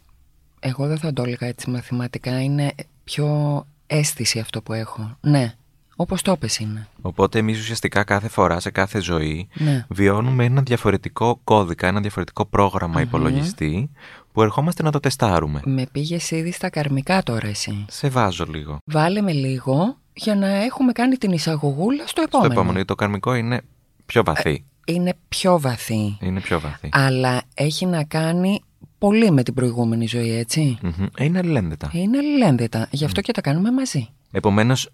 Εγώ 0.61 0.87
δεν 0.87 0.99
θα 0.99 1.13
το 1.13 1.23
έλεγα 1.23 1.47
έτσι 1.47 1.71
μαθηματικά. 1.71 2.43
Είναι 2.43 2.73
πιο 3.05 3.67
αίσθηση 3.87 4.39
αυτό 4.39 4.63
που 4.63 4.73
έχω. 4.73 5.17
Ναι, 5.21 5.55
όπως 6.01 6.23
το 6.23 6.37
πες 6.37 6.59
είναι. 6.59 6.89
Οπότε 7.03 7.39
εμείς 7.39 7.59
ουσιαστικά 7.61 8.05
κάθε 8.05 8.29
φορά, 8.29 8.61
σε 8.61 8.71
κάθε 8.71 9.01
ζωή, 9.01 9.49
Ναι. 9.55 9.85
βιώνουμε 9.89 10.45
ένα 10.45 10.63
διαφορετικό 10.63 11.41
κώδικα, 11.45 11.87
ένα 11.87 12.01
διαφορετικό 12.01 12.47
πρόγραμμα 12.47 13.01
υπολογιστή 13.01 13.91
που 14.33 14.43
ερχόμαστε 14.43 14.83
να 14.83 14.91
το 14.91 15.01
τεστάρουμε. 15.01 15.61
Με 15.65 15.87
πήγες 15.93 16.31
ήδη 16.31 16.53
στα 16.53 16.71
καρμικά 16.71 17.23
τώρα 17.23 17.47
εσύ. 17.49 17.85
Σε 17.89 18.09
βάζω 18.09 18.45
λίγο. 18.45 18.79
Βάλε 18.85 19.21
με 19.21 19.33
λίγο 19.33 19.97
για 20.13 20.35
να 20.35 20.49
έχουμε 20.49 20.93
κάνει 20.93 21.17
την 21.17 21.33
εισαγωγούλα 21.33 22.03
στο 22.07 22.09
Στο 22.09 22.23
επόμενο. 22.23 22.53
επόμενο, 22.53 22.73
γιατί 22.73 22.89
το 22.89 22.95
καρμικό 22.95 23.35
είναι 23.35 23.61
πιο 24.07 24.23
βαθύ. 24.25 24.65
Είναι 24.85 25.15
πιο 25.29 25.61
βαθύ. 25.61 26.17
Είναι 26.21 26.41
πιο 26.41 26.61
βαθύ. 26.61 26.89
Αλλά 26.93 27.43
έχει 27.55 27.87
να 27.87 28.05
κάνει 28.05 28.61
πολύ 28.99 29.31
με 29.31 29.43
την 29.43 29.55
προηγούμενη 29.55 30.07
ζωή, 30.07 30.31
έτσι. 30.37 30.79
Μμμ. 30.83 31.07
Ε, 31.17 31.25
Είναι 31.25 31.39
αλληλένδετα. 31.39 31.91
Είναι 31.93 32.19
αλληλένδετα. 32.19 32.89
Γι' 32.91 33.05
αυτό 33.05 33.21
και 33.21 33.33
τα 33.33 33.41
κάνουμε 33.41 33.73
μαζί. 33.73 34.09
Επομένως, 34.33 34.91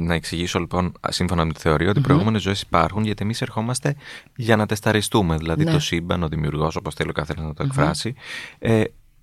να 0.00 0.14
εξηγήσω 0.14 0.58
λοιπόν, 0.58 0.92
σύμφωνα 1.08 1.44
με 1.44 1.52
τη 1.52 1.60
θεωρία, 1.60 1.90
ότι 1.90 1.98
οι 1.98 2.02
προηγούμενες 2.02 2.42
ζωές 2.42 2.60
υπάρχουν 2.60 3.04
γιατί 3.04 3.22
εμείς 3.22 3.42
ερχόμαστε 3.42 3.94
για 4.36 4.56
να 4.56 4.66
τεσταριστούμε. 4.66 5.36
Δηλαδή, 5.36 5.64
Ναι. 5.64 5.72
το 5.72 5.78
σύμπαν, 5.78 6.22
ο 6.22 6.28
δημιουργός, 6.28 6.76
όπως 6.76 6.94
θέλει 6.94 7.10
ο 7.10 7.12
καθένας 7.12 7.44
να 7.44 7.54
το 7.54 7.62
εκφράσει, 7.62 8.14
ε, 8.58 8.82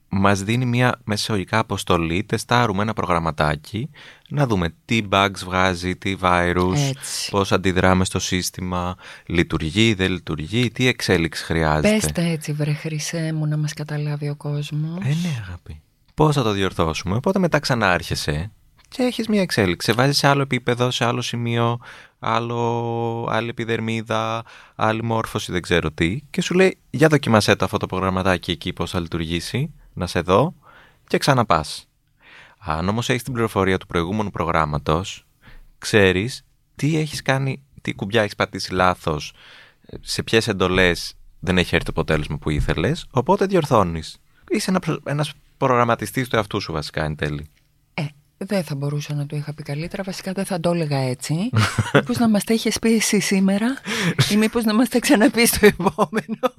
μας 0.10 0.44
δίνει 0.44 0.66
μια 0.66 1.00
μεσαιωγικά 1.04 1.60
αποστολή. 1.60 2.24
Τεστάρουμε 2.24 2.82
ένα 2.82 2.94
προγραμματάκι, 2.94 3.90
να 4.30 4.48
δούμε 4.48 4.74
τι 4.86 5.02
bugs 5.12 5.40
βγάζει, 5.46 5.96
τι 5.96 6.16
virus, 6.22 6.74
Έτσι. 6.90 7.30
πώς 7.32 7.52
αντιδράμε 7.52 8.06
στο 8.06 8.20
σύστημα, 8.20 8.96
λειτουργεί, 9.26 9.94
δεν 9.94 10.12
λειτουργεί, 10.12 10.72
τι 10.72 10.88
εξέλιξη 10.88 11.44
χρειάζεται. 11.44 11.90
Πες 12.02 12.12
τα 12.12 12.22
έτσι 12.22 12.52
βρε 12.54 12.74
χρυσέ 12.74 13.34
μου 13.34 13.46
να 13.46 13.58
μας 13.58 13.74
καταλάβει 13.74 14.30
ο 14.30 14.36
κόσμος. 14.36 14.98
Ε, 15.04 15.08
ναι, 15.08 15.44
αγάπη. 15.48 15.82
Πώς 16.14 16.36
θα 16.36 16.44
το 16.44 16.52
διορθώσουμε. 16.52 17.16
Οπότε 17.16 17.40
μετά 17.40 17.60
ξανάρχεσαι 17.60 18.52
και 18.88 19.04
έχεις 19.04 19.28
μια 19.28 19.42
εξέλιξη. 19.42 19.92
Σε 19.92 19.98
βάζεις 19.98 20.18
σε 20.18 20.28
άλλο 20.28 20.42
επίπεδο, 20.42 20.92
σε 20.92 21.06
άλλο 21.06 21.22
σημείο, 21.22 21.80
άλλο, 22.20 23.28
άλλη 23.30 23.50
επιδερμίδα, 23.50 24.44
άλλη 24.76 25.04
μόρφωση, 25.04 25.52
δεν 25.52 25.62
ξέρω 25.62 25.92
τι. 25.92 26.22
Και 26.30 26.42
σου 26.42 26.54
λέει, 26.54 26.78
για 26.90 27.08
δοκιμασέ 27.08 27.56
το 27.56 27.66
αυτό 27.66 27.78
το 27.78 27.86
προγραμματάκι 27.86 28.52
εκεί, 28.52 28.74
πώς 28.74 28.92
θα 28.92 29.00
λειτουργήσει, 29.00 29.74
να 29.94 30.08
σε 30.08 30.20
δω 30.22 30.56
και 31.08 31.18
ξαναπάς. 31.18 31.88
Αν 32.60 32.90
όμως 32.90 33.10
έχεις 33.10 33.24
την 33.24 33.34
πληροφορία 33.34 33.78
του 33.78 33.88
προηγούμενου 33.88 34.32
προγράμματος, 34.32 35.26
ξέρεις 35.78 36.46
τι 36.76 36.98
έχεις 36.98 37.22
κάνει, 37.22 37.64
τι 37.82 37.94
κουμπιά 37.94 38.22
έχεις 38.22 38.36
πατήσει 38.36 38.74
λάθος, 38.74 39.34
σε 40.02 40.24
ποιες 40.24 40.48
εντολές 40.48 41.14
δεν 41.40 41.58
έχει 41.58 41.76
έρθει 41.76 41.86
το 41.86 41.92
αποτέλεσμα 41.92 42.38
που 42.38 42.50
ήθελες, 42.50 43.06
οπότε 43.12 43.46
διορθώνεις. 43.46 44.18
Είσαι 44.50 44.70
ένας, 44.70 44.82
προ- 44.82 45.02
ένας 45.06 45.34
προγραμματιστής 45.58 46.28
του 46.28 46.36
εαυτού 46.36 46.62
σου 46.62 46.74
βασικά 46.74 47.04
εν 47.04 47.16
τέλει. 47.16 47.50
Ε, 48.38 48.46
δεν 48.46 48.64
θα 48.64 48.76
μπορούσα 48.76 49.14
να 49.14 49.26
το 49.26 49.36
είχα 49.36 49.54
πει 49.54 49.64
καλύτερα. 49.64 50.04
Βασικά 50.04 50.32
δεν 50.32 50.46
θα 50.46 50.60
το 50.60 50.72
έλεγα 50.72 50.98
έτσι. 50.98 51.34
Μήπως 51.94 52.18
να 52.18 52.30
μας 52.30 52.44
τα 52.44 52.54
είχες 52.54 52.80
πει 52.80 52.96
εσύ 52.96 53.20
σήμερα, 53.20 53.78
ή 54.32 54.36
μήπως 54.38 54.64
να 54.64 54.74
μας 54.74 54.90
τα 54.90 55.00
ξαναπεί 55.00 55.48
στο 55.48 55.66
επόμενο. 55.66 56.54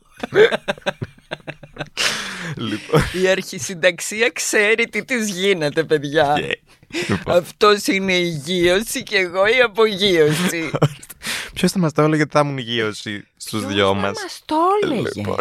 Λοιπόν. 2.57 3.01
Η 3.23 3.29
αρχισυνταξία 3.29 4.31
ξέρει 4.31 4.89
τι 4.89 5.05
της 5.05 5.31
γίνεται, 5.31 5.85
παιδιά. 5.85 6.35
λοιπόν. 6.39 7.37
Αυτός 7.37 7.87
είναι 7.87 8.13
η 8.13 8.43
υγείωση 8.47 9.03
και 9.03 9.17
εγώ 9.17 9.47
η 9.47 9.61
απογείωση. 9.65 10.71
Ποιος 11.55 11.73
θα 11.73 11.79
μας 11.79 11.93
το 11.93 12.03
έλεγε 12.03 12.23
ότι 12.23 12.31
θα 12.33 12.41
ήμουν 12.41 12.59
υγείωση 12.59 13.27
στους 13.37 13.67
δυο 13.67 13.95
μας; 13.95 14.23
Μας 14.23 14.43
το 14.45 14.57
έλεγε; 14.83 15.09
Λοιπόν. 15.15 15.37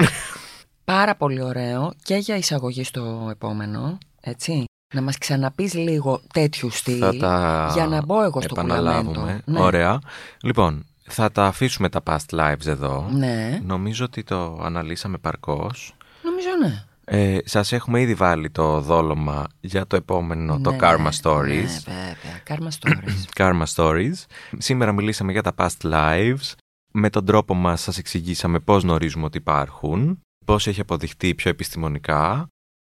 Πάρα 0.84 1.16
πολύ 1.16 1.42
ωραίο 1.42 1.94
και 2.04 2.16
για 2.16 2.36
εισαγωγή 2.36 2.84
στο 2.84 3.28
επόμενο, 3.32 3.98
έτσι. 4.22 4.66
Να 4.94 5.02
μας 5.02 5.18
ξαναπείς 5.18 5.74
λίγο 5.74 6.22
τέτοιου 6.34 6.70
στυλ 6.72 7.00
Θα 7.00 7.18
τα 7.18 7.70
για 7.74 7.88
να 7.88 8.06
μπω 8.06 8.24
εγώ 8.24 8.42
στο 8.42 8.56
επαναλάβουμε. 8.60 9.12
κουλαμέντο. 9.18 9.42
Ναι. 9.46 9.60
Ωραία. 9.60 10.00
Λοιπόν, 10.42 10.86
θα 11.04 11.32
τα 11.32 11.46
αφήσουμε 11.46 11.90
τα 11.90 12.02
past 12.06 12.36
lives 12.40 12.66
εδώ. 12.66 13.10
Ναι, 13.12 13.60
Νομίζω 13.66 14.06
ότι 14.06 14.24
το 14.24 14.60
αναλύσαμε 14.64 15.18
παρκώς. 15.18 15.94
νομίζω 16.24 16.48
ναι. 16.62 16.84
Ε, 17.10 17.38
σας 17.46 17.72
έχουμε 17.72 18.02
ήδη 18.02 18.14
βάλει 18.14 18.50
το 18.50 18.82
δόλωμα 18.82 19.44
για 19.60 19.88
το 19.88 19.96
επόμενο, 19.96 20.60
το 20.60 20.72
Ναι, 20.72 20.78
Karma 20.82 20.98
ναι, 21.02 21.10
Stories. 21.22 21.46
Ναι, 21.86 22.16
βέβαια. 22.26 22.42
Karma 22.48 22.68
Stories. 22.80 23.24
Karma 23.44 23.64
Stories. 23.76 24.14
Σήμερα 24.58 24.92
μιλήσαμε 24.92 25.32
για 25.32 25.42
τα 25.44 25.54
past 25.58 25.92
lives. 25.94 26.54
Με 26.94 27.10
τον 27.10 27.26
τρόπο 27.26 27.54
μας 27.54 27.82
σας 27.82 27.98
εξηγήσαμε 27.98 28.60
πώς 28.60 28.84
γνωρίζουμε 28.84 29.26
ότι 29.26 29.38
υπάρχουν, 29.38 30.20
πώς 30.46 30.68
έχει 30.68 30.82
αποδειχτεί 30.82 31.36
πιο 31.36 31.50
επιστημονικά, 31.50 32.48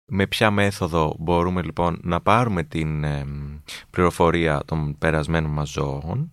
με 0.08 0.26
ποια 0.26 0.50
μέθοδο 0.50 1.14
μπορούμε 1.18 1.62
λοιπόν 1.62 1.98
να 2.02 2.20
πάρουμε 2.20 2.62
την 2.62 3.04
εμ, 3.04 3.28
πληροφορία 3.90 4.62
των 4.64 4.98
περασμένων 4.98 5.50
μας 5.50 5.68
ζώων; 5.70 6.28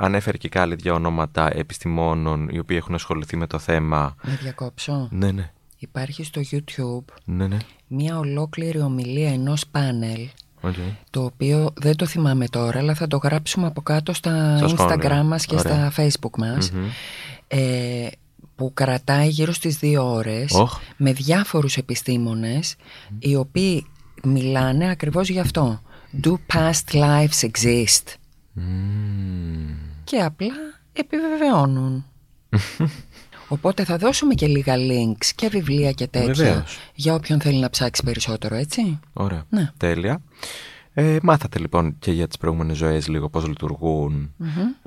Ανέφερε 0.00 0.36
και 0.36 0.48
κάλλη 0.48 0.74
δύο 0.74 0.94
ονόματα 0.94 1.50
επιστημόνων 1.56 2.48
οι 2.48 2.58
οποίοι 2.58 2.76
έχουν 2.80 2.94
ασχοληθεί 2.94 3.36
με 3.36 3.46
το 3.46 3.58
θέμα. 3.58 4.14
Να 4.22 4.32
διακόψω. 4.34 5.08
Ναι, 5.10 5.30
ναι, 5.30 5.50
Υπάρχει 5.78 6.24
στο 6.24 6.40
YouTube 6.50 7.12
ναι, 7.24 7.46
ναι. 7.46 7.56
μία 7.86 8.18
ολόκληρη 8.18 8.80
ομιλία 8.80 9.32
ενός 9.32 9.66
πάνελ 9.66 10.28
Οκ. 10.60 10.74
το 11.10 11.24
οποίο 11.24 11.70
δεν 11.74 11.96
το 11.96 12.06
θυμάμαι 12.06 12.46
τώρα 12.48 12.78
αλλά 12.78 12.94
θα 12.94 13.06
το 13.06 13.16
γράψουμε 13.16 13.66
από 13.66 13.80
κάτω 13.82 14.12
στα 14.12 14.56
Στα 14.58 14.68
σχόλια. 14.68 14.96
Instagram 14.96 15.24
μας 15.26 15.46
και 15.46 15.54
Ωραία. 15.58 15.90
στα 15.90 16.02
Facebook 16.02 16.38
μας 16.38 16.70
Μμμ. 16.70 16.84
ε, 17.48 18.06
που 18.58 18.70
κρατάει 18.74 19.28
γύρω 19.28 19.52
στις 19.52 19.78
δύο 19.78 20.12
ώρες 20.14 20.52
Οχ. 20.52 20.80
με 20.96 21.12
διάφορους 21.12 21.76
επιστήμονες 21.76 22.74
οι 23.18 23.34
οποίοι 23.34 23.86
μιλάνε 24.24 24.90
ακριβώς 24.90 25.28
γι' 25.28 25.40
αυτό. 25.40 25.80
Do 26.22 26.32
past 26.52 26.94
lives 26.94 27.48
exist? 27.50 28.14
Μμμ. 28.52 29.76
Και 30.04 30.16
απλά 30.16 30.54
επιβεβαιώνουν. 30.92 32.04
Οπότε 33.48 33.84
θα 33.84 33.96
δώσουμε 33.96 34.34
και 34.34 34.46
λίγα 34.46 34.74
links 34.76 35.26
και 35.34 35.48
βιβλία 35.48 35.92
και 35.92 36.06
τέτοια 36.06 36.32
Βεβαίως. 36.32 36.78
για 36.94 37.14
όποιον 37.14 37.40
θέλει 37.40 37.58
να 37.58 37.70
ψάξει 37.70 38.02
περισσότερο, 38.04 38.54
έτσι. 38.54 39.00
Ωραία. 39.12 39.44
Ναι. 39.48 39.70
Τέλεια. 39.76 40.22
Ε, 40.92 41.16
μάθατε 41.22 41.58
λοιπόν 41.58 41.96
και 41.98 42.12
για 42.12 42.26
τις 42.26 42.36
προηγούμενες 42.36 42.76
ζωές 42.76 43.08
λίγο 43.08 43.28
πώς 43.28 43.46
λειτουργούν, 43.46 44.34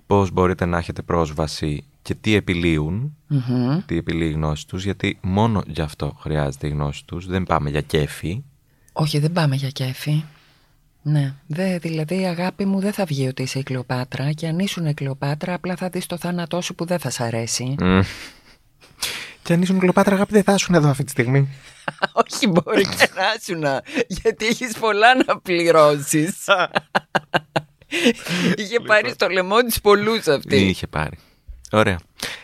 πώς 0.08 0.32
μπορείτε 0.32 0.66
να 0.66 0.78
έχετε 0.78 1.02
πρόσβαση 1.02 1.86
και 2.02 2.16
τι 2.16 2.36
επιλύουν, 2.36 3.18
Μμμ. 3.28 3.80
τι 3.86 3.98
επιλύει 3.98 4.28
η 4.32 4.34
γνώση 4.34 4.68
τους, 4.68 4.84
γιατί 4.84 5.18
μόνο 5.22 5.64
γι' 5.68 5.82
αυτό 5.82 6.18
χρειάζεται 6.20 6.68
η 6.68 6.70
γνώση 6.70 7.06
τους, 7.06 7.26
δεν 7.28 7.44
πάμε 7.44 7.70
για 7.70 7.82
κέφι. 7.82 8.44
Όχι, 8.94 9.20
δεν 9.20 9.32
πάμε 9.32 9.56
για 9.56 9.70
κέφι. 9.70 10.24
Ναι, 11.04 11.34
δε, 11.48 11.78
δηλαδή 11.78 12.26
αγάπη 12.26 12.66
μου 12.66 12.80
δεν 12.80 12.94
θα 12.94 13.06
βγει 13.06 13.28
ότι 13.28 13.42
είσαι 13.42 13.60
η 13.60 13.64
Κλεοπάτρα 13.64 14.32
και 14.32 14.48
αν 14.48 14.60
ήσουν 14.60 14.86
η 14.86 14.94
Κλεοπάτρα 14.94 15.54
απλά 15.54 15.76
θα 15.76 15.90
δεις 15.90 16.06
το 16.06 16.18
θάνατό 16.18 16.62
σου 16.62 16.76
που 16.76 16.86
δεν 16.86 17.00
θα 17.00 17.10
σ' 17.10 17.20
αρέσει. 17.20 17.76
Μμ. 17.80 18.00
Και 19.44 19.54
αν 19.54 19.62
ήσουν 19.62 19.80
Κλεοπάτρα 19.80 20.16
αγάπη 20.16 20.34
δεν 20.34 20.44
θα 20.44 20.54
ήσουν 20.54 20.76
εδώ 20.76 20.90
αυτή 20.90 21.04
τη 21.04 21.12
στιγμή. 21.12 21.48
Όχι 22.24 22.48
μπορεί 22.48 22.84
και 22.84 23.10
να 23.16 23.24
ήσουν, 23.40 23.82
γιατί 24.08 24.46
έχεις 24.46 24.78
πολλά 24.78 25.16
να 25.26 25.40
πληρώσεις. 25.40 26.36
Είχε 28.62 28.80
πάρει 28.80 29.10
στο 29.10 29.28
λαιμό 29.28 29.58
της 29.58 29.82
πολλούς 29.82 30.28
αυτή. 30.28 30.56
Είχε 30.56 30.88
πάρει. 30.88 31.18
Ωραία. 31.72 32.00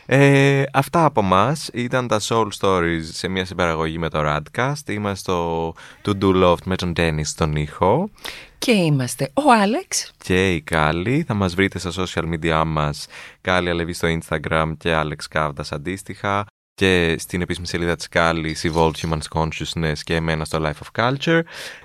Ε, 0.06 0.64
αυτά 0.74 1.06
από 1.06 1.22
μας 1.22 1.70
ήταν 1.74 2.08
τα 2.08 2.20
Soul 2.22 2.48
Stories 2.60 3.04
σε 3.12 3.28
μια 3.28 3.46
συμπαραγωγή 3.46 3.98
με 3.98 4.10
το 4.10 4.20
Radcast. 4.24 4.90
Είμαστε 4.90 5.16
στο 5.16 5.74
To 6.06 6.12
Do 6.22 6.44
Loft 6.44 6.64
με 6.66 6.76
τον 6.76 6.94
Dennis 6.98 7.26
στον 7.26 7.56
ήχο. 7.56 8.10
Και 8.58 8.72
είμαστε 8.72 9.32
ο 9.34 9.52
Άλεξ 9.62 10.12
και 10.18 10.54
η 10.54 10.62
Κάλλη. 10.62 11.24
Θα 11.28 11.34
μας 11.34 11.56
βρείτε 11.56 11.80
στα 11.80 11.92
social 11.96 12.34
media 12.34 12.64
μας 12.66 13.08
Κάλλη 13.42 13.70
Αλεβή 13.70 13.94
στο 13.94 14.08
Instagram 14.08 14.72
και 14.78 15.02
Alex 15.02 15.24
Κάβδας 15.30 15.72
αντίστοιχα 15.72 16.46
και 16.78 17.16
στην 17.20 17.42
επίσημη 17.42 17.68
σελίδα 17.68 17.96
της 17.96 18.08
Κάλλης 18.08 18.66
Evolved 18.68 18.92
Humans 19.02 19.28
Consciousness 19.34 19.98
και 20.04 20.16
εμένα 20.16 20.46
στο 20.46 20.60
Life 20.62 20.70
of 20.70 21.02
Culture. 21.02 21.42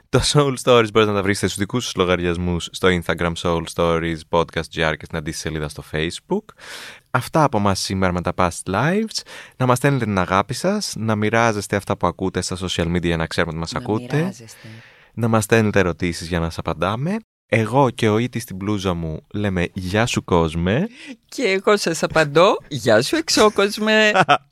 Το 0.08 0.20
Soul 0.32 0.54
Stories 0.62 0.86
μπορείτε 0.92 1.10
να 1.10 1.16
τα 1.16 1.22
βρείτε 1.22 1.46
στους 1.46 1.56
δικούς 1.56 1.84
σας 1.84 1.94
λογαριασμούς 1.94 2.68
στο 2.72 2.88
Instagram 2.88 3.32
Soul 3.42 3.62
Stories 3.74 4.18
Podcast 4.30 4.68
GR 4.74 4.94
και 4.98 5.04
στην 5.04 5.16
αντίστοιχη 5.16 5.36
σελίδα 5.48 5.68
στο 5.68 5.82
Facebook. 5.92 6.44
Αυτά 7.10 7.44
από 7.44 7.58
μας 7.58 7.80
σήμερα 7.80 8.12
με 8.12 8.20
τα 8.20 8.32
Past 8.36 8.70
Lives. 8.70 9.20
Να 9.56 9.66
μας 9.66 9.78
στέλνετε 9.78 10.04
την 10.04 10.18
αγάπη 10.18 10.54
σας, 10.54 10.94
να 10.96 11.16
μοιράζεστε 11.16 11.76
αυτά 11.76 11.96
που 11.96 12.06
ακούτε 12.06 12.40
στα 12.40 12.56
social 12.60 12.96
media 12.96 13.04
για 13.04 13.16
να 13.16 13.26
ξέρουμε 13.26 13.52
ότι 13.52 13.60
μας 13.60 13.72
να 13.72 13.78
ακούτε 13.78 14.16
μοιράζεστε. 14.16 14.68
να 15.14 15.28
μας 15.28 15.44
στέλνετε 15.44 15.78
ερωτήσεις 15.78 16.28
για 16.28 16.38
να 16.38 16.44
σας 16.44 16.58
απαντάμε. 16.58 17.16
Εγώ 17.46 17.90
και 17.90 18.08
ο 18.08 18.18
Ήτης 18.18 18.42
στην 18.42 18.56
μπλούζα 18.56 18.94
μου 18.94 19.26
λέμε 19.34 19.68
«Γεια 19.72 20.06
σου 20.06 20.24
κόσμε». 20.24 20.86
Και 21.28 21.42
εγώ 21.42 21.76
σας 21.76 22.02
απαντώ, 22.02 22.56
γεια 22.68 23.02
σου 23.02 23.16
εξώκοσμε. 23.16 24.12